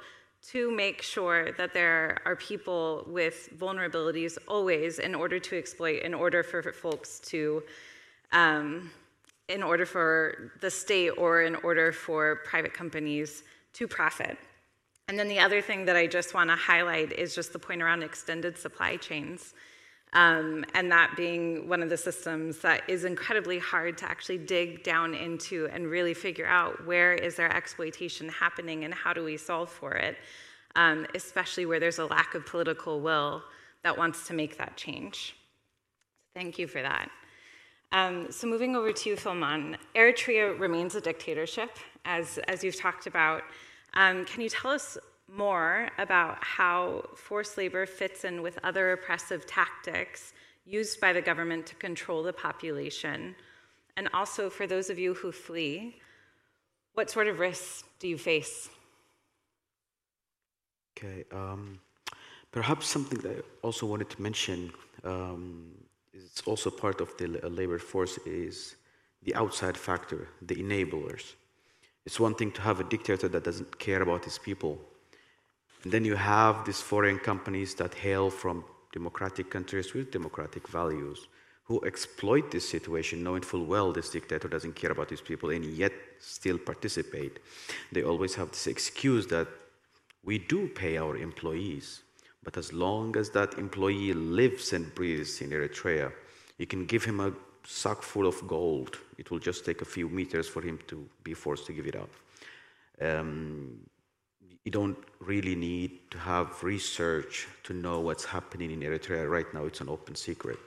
[0.48, 6.16] to make sure that there are people with vulnerabilities always in order to exploit, in
[6.16, 7.62] order for folks to,
[8.32, 8.90] um,
[9.48, 14.40] in order for the state or in order for private companies to profit.
[15.08, 17.84] And then the other thing that I just want to highlight is just the point
[17.84, 19.54] around extended supply chains.
[20.18, 24.84] Um, and that being one of the systems that is incredibly hard to actually dig
[24.84, 29.38] down into and really figure out where is their exploitation happening and how do we
[29.38, 30.18] solve for it,
[30.76, 33.44] um, especially where there's a lack of political will
[33.84, 35.36] that wants to make that change.
[36.34, 37.12] Thank you for that.
[37.92, 43.44] Um, so moving over to Filmon, Eritrea remains a dictatorship, as, as you've talked about.
[43.94, 44.98] Um, can you tell us
[45.28, 50.34] more about how forced labor fits in with other oppressive tactics
[50.66, 53.36] used by the government to control the population?
[53.98, 56.00] And also, for those of you who flee,
[56.94, 58.70] what sort of risks do you face?
[60.98, 61.80] Okay, um,
[62.52, 64.72] perhaps something that I also wanted to mention
[65.04, 65.72] um,
[66.14, 68.76] is also part of the labor force is
[69.24, 71.34] the outside factor, the enablers.
[72.06, 74.80] It's one thing to have a dictator that doesn't care about his people,
[75.84, 81.28] and then you have these foreign companies that hail from democratic countries with democratic values
[81.66, 85.66] who exploit this situation, knowing full well this dictator doesn't care about his people and
[85.66, 87.40] yet still participate.
[87.92, 89.48] They always have this excuse that
[90.24, 92.04] we do pay our employees,
[92.44, 96.12] but as long as that employee lives and breathes in Eritrea,
[96.58, 97.34] you can give him a
[97.66, 98.98] sack full of gold.
[99.18, 101.98] It will just take a few meters for him to be forced to give it
[101.98, 102.10] up.
[103.02, 103.78] Um,
[104.68, 109.64] you don't really need to have research to know what's happening in Eritrea right now.
[109.64, 110.60] It's an open secret.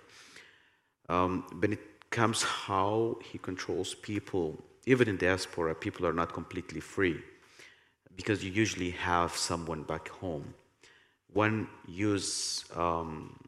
[1.10, 6.80] Um, when it comes how he controls people, even in diaspora, people are not completely
[6.80, 7.20] free
[8.16, 10.54] because you usually have someone back home.
[11.34, 13.38] One use um,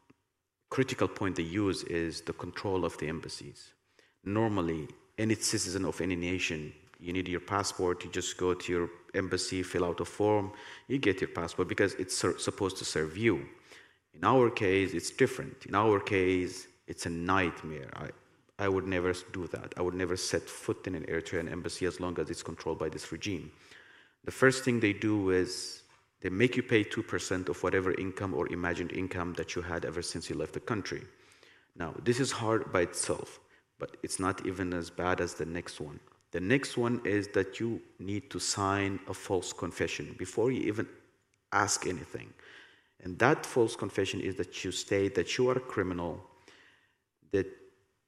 [0.68, 3.70] critical point they use is the control of the embassies.
[4.22, 4.86] Normally,
[5.16, 9.62] any citizen of any nation you need your passport, you just go to your embassy,
[9.62, 10.52] fill out a form,
[10.88, 13.46] you get your passport because it's supposed to serve you.
[14.14, 15.66] In our case, it's different.
[15.66, 17.90] In our case, it's a nightmare.
[17.94, 18.10] I,
[18.58, 19.74] I would never do that.
[19.76, 22.88] I would never set foot in an Eritrean embassy as long as it's controlled by
[22.88, 23.50] this regime.
[24.24, 25.82] The first thing they do is
[26.20, 30.02] they make you pay 2% of whatever income or imagined income that you had ever
[30.02, 31.02] since you left the country.
[31.74, 33.40] Now, this is hard by itself,
[33.78, 35.98] but it's not even as bad as the next one.
[36.32, 40.88] The next one is that you need to sign a false confession before you even
[41.52, 42.32] ask anything.
[43.04, 46.22] And that false confession is that you state that you are a criminal,
[47.32, 47.46] that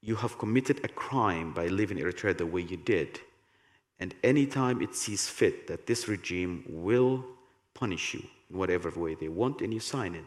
[0.01, 3.19] you have committed a crime by living Eritrea the way you did.
[3.99, 7.23] And anytime it sees fit that this regime will
[7.75, 10.25] punish you in whatever way they want, and you sign it.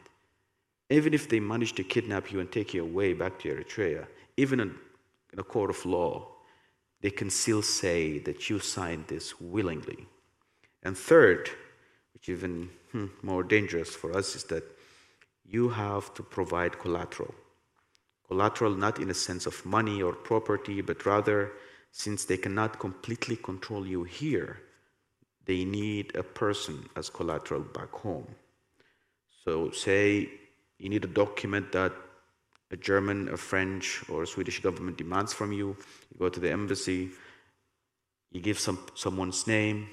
[0.90, 4.60] Even if they manage to kidnap you and take you away back to Eritrea, even
[4.60, 6.28] in a court of law,
[7.00, 10.06] they can still say that you signed this willingly.
[10.82, 11.50] And third,
[12.12, 14.64] which is even hmm, more dangerous for us, is that
[15.44, 17.34] you have to provide collateral.
[18.26, 21.52] Collateral not in a sense of money or property, but rather,
[21.92, 24.60] since they cannot completely control you here,
[25.46, 28.26] they need a person as collateral back home.
[29.44, 30.28] So, say
[30.78, 31.92] you need a document that
[32.70, 35.68] a German, a French, or a Swedish government demands from you.
[36.12, 37.10] You go to the embassy,
[38.30, 39.88] you give some, someone's name,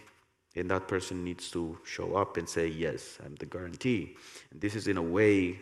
[0.56, 4.16] and that person needs to show up and say, Yes, I'm the guarantee.
[4.52, 5.60] And this is in a way,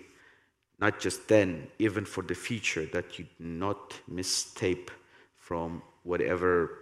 [0.79, 4.91] not just then, even for the future, that you do not mistape
[5.35, 6.79] from whatever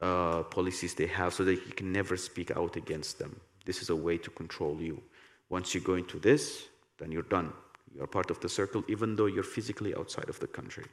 [0.00, 3.40] uh, policies they have so that you can never speak out against them.
[3.64, 5.02] This is a way to control you.
[5.48, 6.66] Once you go into this,
[6.98, 7.52] then you're done.
[7.94, 10.84] You're part of the circle, even though you're physically outside of the country.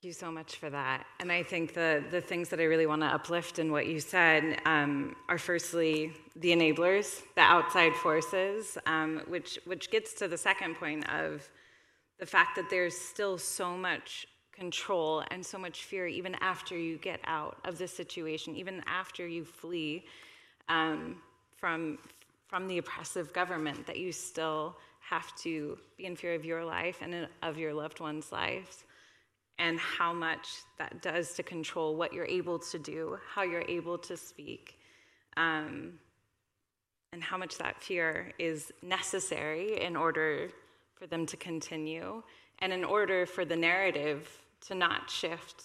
[0.00, 1.06] Thank you so much for that.
[1.18, 3.98] And I think the, the things that I really want to uplift in what you
[3.98, 10.38] said um, are firstly the enablers, the outside forces, um, which, which gets to the
[10.38, 11.48] second point of
[12.20, 16.98] the fact that there's still so much control and so much fear even after you
[16.98, 20.04] get out of this situation, even after you flee
[20.68, 21.16] um,
[21.56, 21.98] from,
[22.48, 26.98] from the oppressive government, that you still have to be in fear of your life
[27.02, 28.84] and of your loved ones' lives,
[29.58, 33.98] and how much that does to control what you're able to do, how you're able
[33.98, 34.78] to speak,
[35.36, 35.92] um,
[37.12, 40.48] and how much that fear is necessary in order
[40.94, 42.22] for them to continue,
[42.60, 44.28] and in order for the narrative
[44.60, 45.62] to not shift,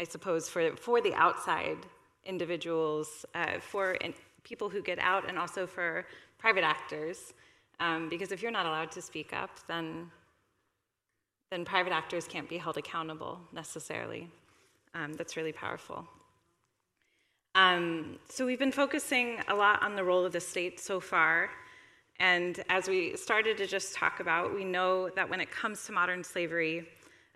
[0.00, 1.78] I suppose, for, for the outside
[2.24, 4.14] individuals, uh, for in,
[4.44, 6.06] people who get out, and also for
[6.38, 7.34] private actors
[7.82, 10.08] um, because if you're not allowed to speak up, then,
[11.50, 14.30] then private actors can't be held accountable necessarily.
[14.94, 16.06] Um, that's really powerful.
[17.56, 21.50] Um, so we've been focusing a lot on the role of the state so far.
[22.20, 25.92] And as we started to just talk about, we know that when it comes to
[25.92, 26.86] modern slavery,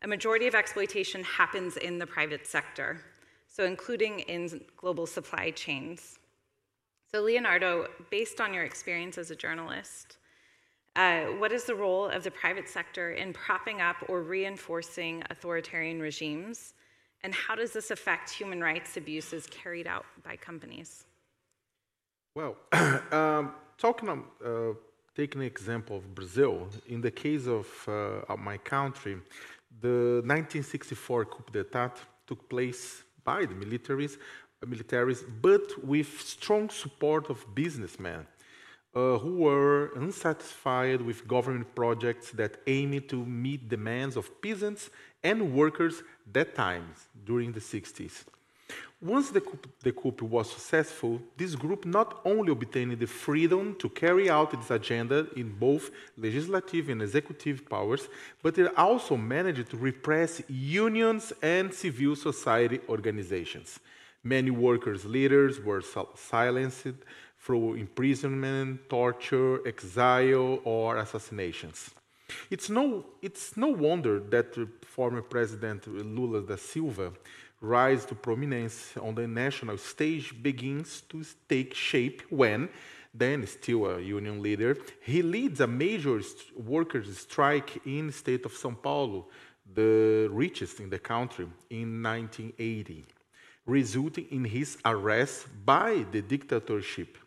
[0.02, 3.00] a majority of exploitation happens in the private sector,
[3.48, 6.18] so including in global supply chains.
[7.10, 10.16] So, Leonardo, based on your experience as a journalist,
[10.96, 16.00] uh, what is the role of the private sector in propping up or reinforcing authoritarian
[16.00, 16.74] regimes?
[17.22, 21.04] And how does this affect human rights abuses carried out by companies?
[22.34, 22.56] Well,
[23.12, 24.72] um, talking uh,
[25.14, 29.16] taking an example of Brazil, in the case of, uh, of my country,
[29.80, 31.94] the 1964 coup d'etat
[32.26, 34.18] took place by the militaries,
[34.68, 38.26] militaries, but with strong support of businessmen
[38.94, 44.90] uh, who were unsatisfied with government projects that aimed to meet demands of peasants
[45.22, 46.02] and workers
[46.32, 46.94] that time,
[47.24, 48.24] during the 60s.
[49.02, 53.90] Once the coup, the coup, was successful, this group not only obtained the freedom to
[53.90, 58.08] carry out its agenda in both legislative and executive powers,
[58.42, 63.78] but it also managed to repress unions and civil society organizations.
[64.26, 65.82] Many workers' leaders were
[66.16, 66.98] silenced,
[67.38, 71.90] through imprisonment, torture, exile, or assassinations.
[72.50, 74.48] It's no, it's no wonder that
[74.84, 77.12] former President Lula da Silva
[77.60, 82.68] rise to prominence on the national stage begins to take shape when,
[83.14, 86.20] then still a union leader, he leads a major
[86.56, 89.28] workers' strike in the state of São Paulo,
[89.72, 93.04] the richest in the country, in 1980,
[93.66, 97.18] resulting in his arrest by the dictatorship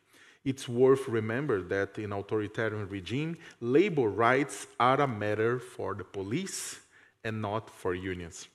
[0.46, 6.80] it's worth remember that in authoritarian regime, labor rights are a matter for the police
[7.24, 8.48] and not for unions.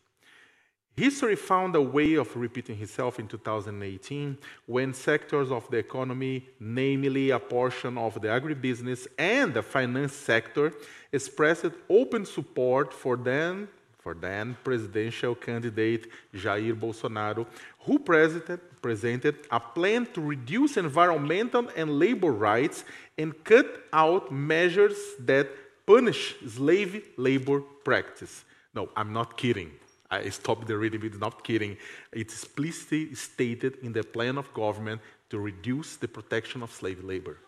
[0.96, 7.30] History found a way of repeating itself in 2018 when sectors of the economy, namely
[7.30, 10.72] a portion of the agribusiness and the finance sector,
[11.12, 13.68] expressed open support for then
[14.04, 17.46] for then presidential candidate Jair Bolsonaro,
[17.80, 22.84] who presented a plan to reduce environmental and labor rights
[23.16, 25.48] and cut out measures that
[25.86, 28.44] punish slave labor practice.
[28.74, 29.70] No, I'm not kidding.
[30.10, 31.78] I stopped the reading, but not kidding.
[32.12, 35.00] It's explicitly stated in the plan of government
[35.30, 37.38] to reduce the protection of slave labor,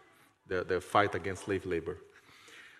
[0.46, 1.98] the, the fight against slave labor.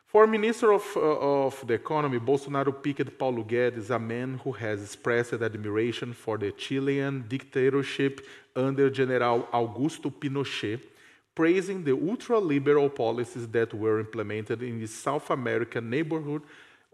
[0.07, 4.81] For Minister of, uh, of the Economy, Bolsonaro picked Paulo Guedes, a man who has
[4.81, 10.81] expressed admiration for the Chilean dictatorship under General Augusto Pinochet,
[11.35, 16.43] praising the ultra-liberal policies that were implemented in the South American neighborhood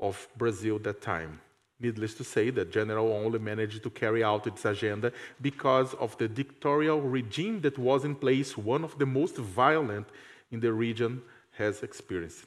[0.00, 1.38] of Brazil at that time.
[1.78, 6.28] Needless to say, that General only managed to carry out its agenda because of the
[6.28, 10.06] dictatorial regime that was in place, one of the most violent
[10.50, 11.20] in the region
[11.52, 12.46] has experienced.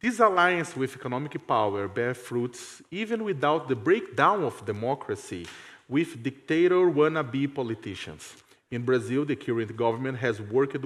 [0.00, 5.46] This alliance with economic power bear fruits even without the breakdown of democracy
[5.90, 8.34] with dictator wannabe politicians.
[8.70, 10.82] In Brazil, the current government has worked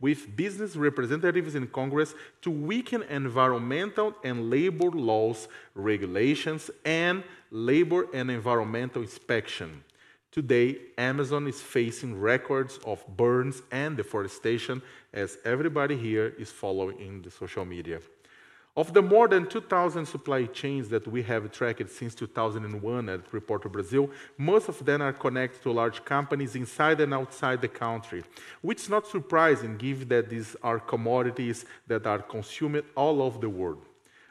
[0.00, 5.46] with business representatives in Congress to weaken environmental and labor laws,
[5.76, 9.84] regulations, and labor and environmental inspection.
[10.32, 14.82] Today, Amazon is facing records of burns and deforestation,
[15.12, 18.00] as everybody here is following in the social media.
[18.78, 23.72] Of the more than 2,000 supply chains that we have tracked since 2001 at Repórter
[23.72, 28.22] Brasil, most of them are connected to large companies inside and outside the country,
[28.62, 33.48] which is not surprising given that these are commodities that are consumed all over the
[33.48, 33.84] world.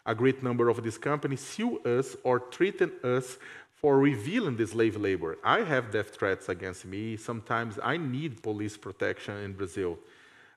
[0.06, 3.38] A great number of these companies sue us or threaten us
[3.82, 5.38] for revealing the slave labor.
[5.44, 7.18] I have death threats against me.
[7.18, 10.00] Sometimes I need police protection in Brazil.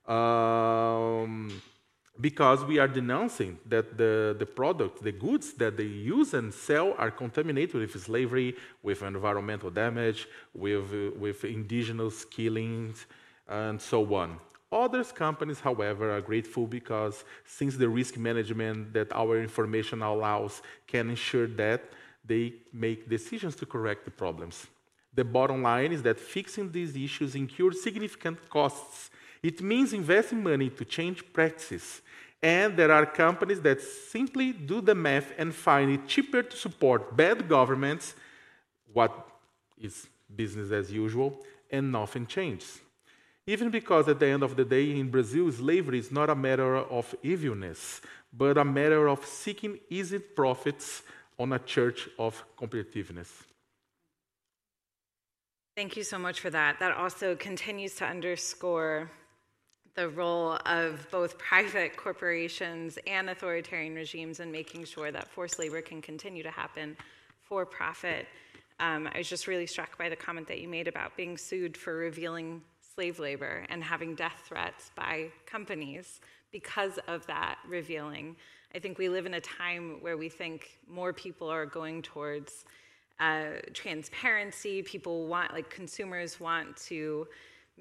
[0.06, 1.60] Um,
[2.20, 6.94] because we are denouncing that the, the product, the goods that they use and sell
[6.98, 13.06] are contaminated with slavery, with environmental damage, with, uh, with indigenous killings,
[13.48, 14.38] and so on.
[14.72, 21.10] Other companies, however, are grateful because since the risk management that our information allows can
[21.10, 21.82] ensure that
[22.24, 24.66] they make decisions to correct the problems.
[25.12, 29.10] The bottom line is that fixing these issues incurs significant costs.
[29.42, 32.02] It means investing money to change practices.
[32.42, 37.16] And there are companies that simply do the math and find it cheaper to support
[37.16, 38.14] bad governments,
[38.92, 39.12] what
[39.78, 41.38] is business as usual,
[41.70, 42.80] and nothing changes.
[43.46, 46.76] Even because at the end of the day, in Brazil, slavery is not a matter
[46.76, 48.00] of evilness,
[48.32, 51.02] but a matter of seeking easy profits
[51.38, 53.28] on a church of competitiveness.
[55.76, 56.78] Thank you so much for that.
[56.78, 59.10] That also continues to underscore
[59.94, 65.82] the role of both private corporations and authoritarian regimes in making sure that forced labor
[65.82, 66.96] can continue to happen
[67.42, 68.26] for profit.
[68.78, 71.76] Um, I was just really struck by the comment that you made about being sued
[71.76, 72.62] for revealing
[72.94, 76.20] slave labor and having death threats by companies
[76.52, 78.36] because of that revealing.
[78.74, 82.64] I think we live in a time where we think more people are going towards
[83.18, 84.82] uh, transparency.
[84.82, 87.26] People want, like consumers want to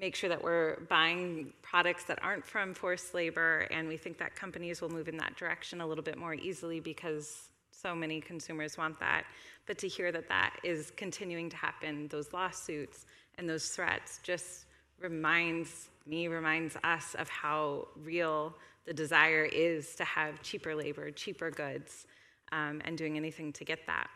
[0.00, 4.34] make sure that we're buying products that aren't from forced labor, and we think that
[4.34, 8.78] companies will move in that direction a little bit more easily because so many consumers
[8.78, 9.24] want that.
[9.66, 13.04] But to hear that that is continuing to happen, those lawsuits
[13.36, 14.64] and those threats, just
[14.98, 18.54] reminds me, reminds us of how real
[18.86, 22.06] the desire is to have cheaper labor, cheaper goods,
[22.52, 24.08] um, and doing anything to get that.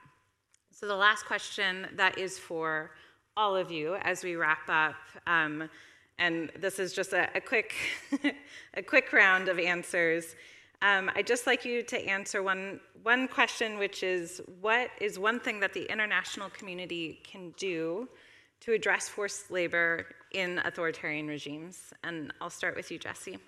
[0.72, 2.91] So, the last question that is for
[3.37, 4.95] all of you as we wrap up,
[5.26, 5.68] um,
[6.18, 7.74] and this is just a, a quick,
[8.74, 10.37] a quick round of answers.
[10.82, 15.41] Um, I'd just like you to answer one, one question, which is what is one
[15.41, 18.09] thing that the international community can do
[18.61, 21.93] to address forced labor in authoritarian regimes?
[22.05, 23.39] And I'll start with you, Jessie.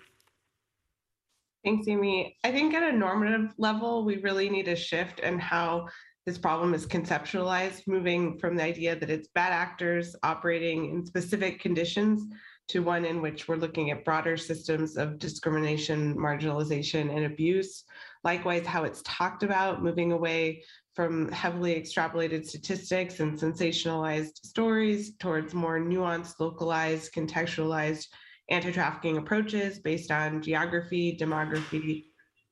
[1.63, 2.37] Thanks, Amy.
[2.43, 5.87] I think at a normative level, we really need a shift in how
[6.27, 11.57] this problem is conceptualized, moving from the idea that it's bad actors operating in specific
[11.61, 12.21] conditions
[12.67, 17.85] to one in which we're looking at broader systems of discrimination, marginalization, and abuse.
[18.25, 20.61] Likewise, how it's talked about, moving away
[20.93, 28.05] from heavily extrapolated statistics and sensationalized stories towards more nuanced, localized, contextualized
[28.49, 32.07] anti trafficking approaches based on geography, demography,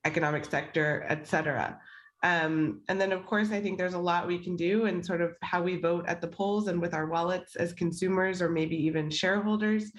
[0.06, 1.78] economic sector, et cetera.
[2.26, 5.20] Um, and then, of course, I think there's a lot we can do in sort
[5.20, 8.74] of how we vote at the polls and with our wallets as consumers or maybe
[8.84, 9.92] even shareholders.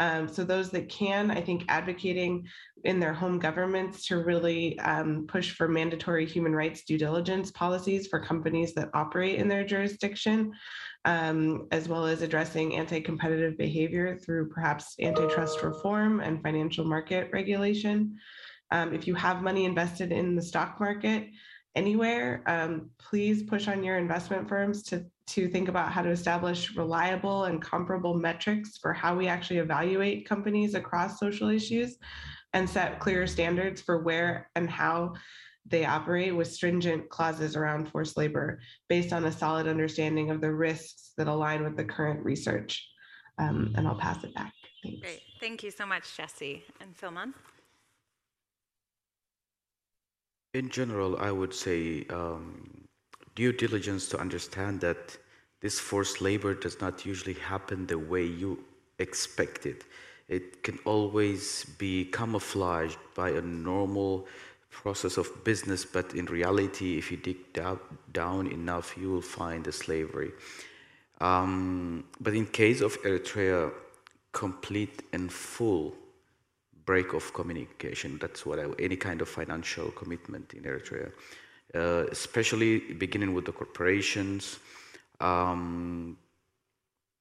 [0.00, 2.46] Um, so, those that can, I think, advocating
[2.84, 8.06] in their home governments to really um, push for mandatory human rights due diligence policies
[8.06, 10.52] for companies that operate in their jurisdiction,
[11.04, 17.28] um, as well as addressing anti competitive behavior through perhaps antitrust reform and financial market
[17.30, 18.16] regulation.
[18.70, 21.28] Um, if you have money invested in the stock market,
[21.74, 26.76] anywhere, um, please push on your investment firms to, to think about how to establish
[26.76, 31.96] reliable and comparable metrics for how we actually evaluate companies across social issues
[32.52, 35.12] and set clear standards for where and how
[35.66, 40.52] they operate with stringent clauses around forced labor based on a solid understanding of the
[40.52, 42.86] risks that align with the current research.
[43.38, 44.52] Um, and I'll pass it back.
[44.82, 45.00] Thanks.
[45.00, 45.22] Great.
[45.40, 46.62] Thank you so much, Jessie.
[46.80, 47.32] And Filmon?
[50.54, 52.86] In general, I would say um,
[53.34, 55.18] due diligence to understand that
[55.60, 58.62] this forced labor does not usually happen the way you
[59.00, 59.84] expect it.
[60.28, 64.28] It can always be camouflaged by a normal
[64.70, 67.52] process of business, but in reality, if you dig
[68.12, 70.30] down, enough, you will find the slavery.
[71.20, 73.72] Um, but in case of Eritrea,
[74.32, 75.94] complete and full
[76.86, 78.18] break of communication.
[78.20, 81.12] That's what I, any kind of financial commitment in Eritrea,
[81.74, 84.58] uh, especially beginning with the corporations,
[85.20, 86.16] um,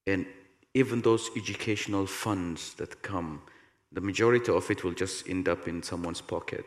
[0.06, 0.26] and
[0.74, 3.42] even those educational funds that come.
[3.92, 6.66] The majority of it will just end up in someone's pocket.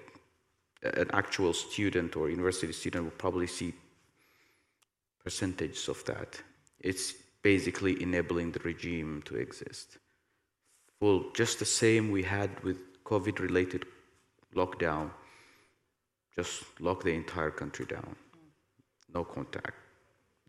[0.82, 3.74] An actual student or university student will probably see
[5.24, 6.40] percentages of that.
[6.78, 9.98] It's basically enabling the regime to exist.
[11.00, 13.84] Well, just the same we had with COVID related
[14.54, 15.10] lockdown,
[16.34, 18.16] just lock the entire country down.
[19.12, 19.74] No contact.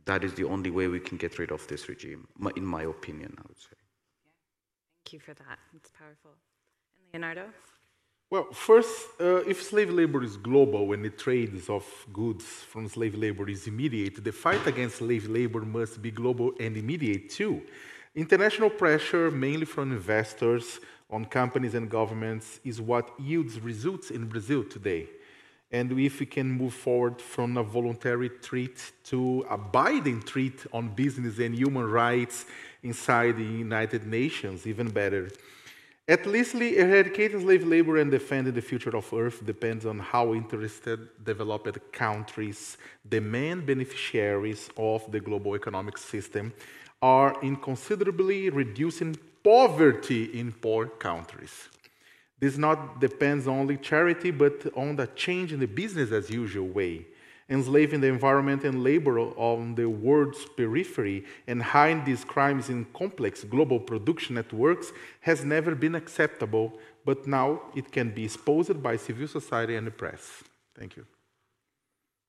[0.05, 3.35] That is the only way we can get rid of this regime, in my opinion,
[3.37, 3.77] I would say.
[5.03, 5.59] Thank you for that.
[5.75, 6.31] It's powerful.
[7.13, 7.49] And Leonardo?
[8.29, 13.15] Well, first, uh, if slave labor is global and the trades of goods from slave
[13.15, 17.61] labor is immediate, the fight against slave labor must be global and immediate too.
[18.17, 20.79] International pressure, mainly from investors
[21.11, 25.07] on companies and governments, is what yields results in Brazil today.
[25.71, 30.95] And if we can move forward from a voluntary treat to a binding treat on
[30.95, 32.47] business and human rights
[32.81, 35.29] inside the United Nations, even better.
[36.07, 41.23] At least eradicating slave labor and defending the future of Earth depends on how interested
[41.23, 46.51] developed countries, the main beneficiaries of the global economic system,
[47.01, 51.69] are in considerably reducing poverty in poor countries.
[52.39, 57.05] This not depends only charity, but on the change in the business as usual way
[57.49, 63.43] enslaving the environment and labor on the world's periphery and hiding these crimes in complex
[63.43, 64.91] global production networks
[65.21, 69.91] has never been acceptable, but now it can be exposed by civil society and the
[69.91, 70.43] press.
[70.77, 71.05] Thank you.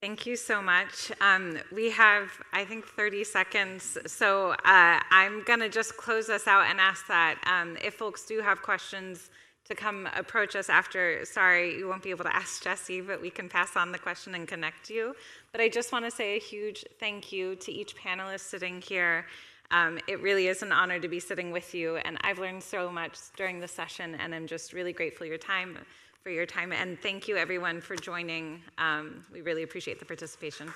[0.01, 1.11] Thank you so much.
[1.21, 3.99] Um, we have, I think, 30 seconds.
[4.07, 8.25] So uh, I'm going to just close us out and ask that um, if folks
[8.25, 9.29] do have questions,
[9.69, 11.25] to come approach us after.
[11.27, 14.35] Sorry, you won't be able to ask Jessie, but we can pass on the question
[14.35, 15.15] and connect you.
[15.53, 19.27] But I just want to say a huge thank you to each panelist sitting here.
[19.71, 22.91] Um, it really is an honor to be sitting with you, and I've learned so
[22.91, 25.77] much during the session, and I'm just really grateful your time
[26.23, 26.73] for your time.
[26.73, 28.63] And thank you, everyone, for joining.
[28.77, 30.73] Um, we really appreciate the participation.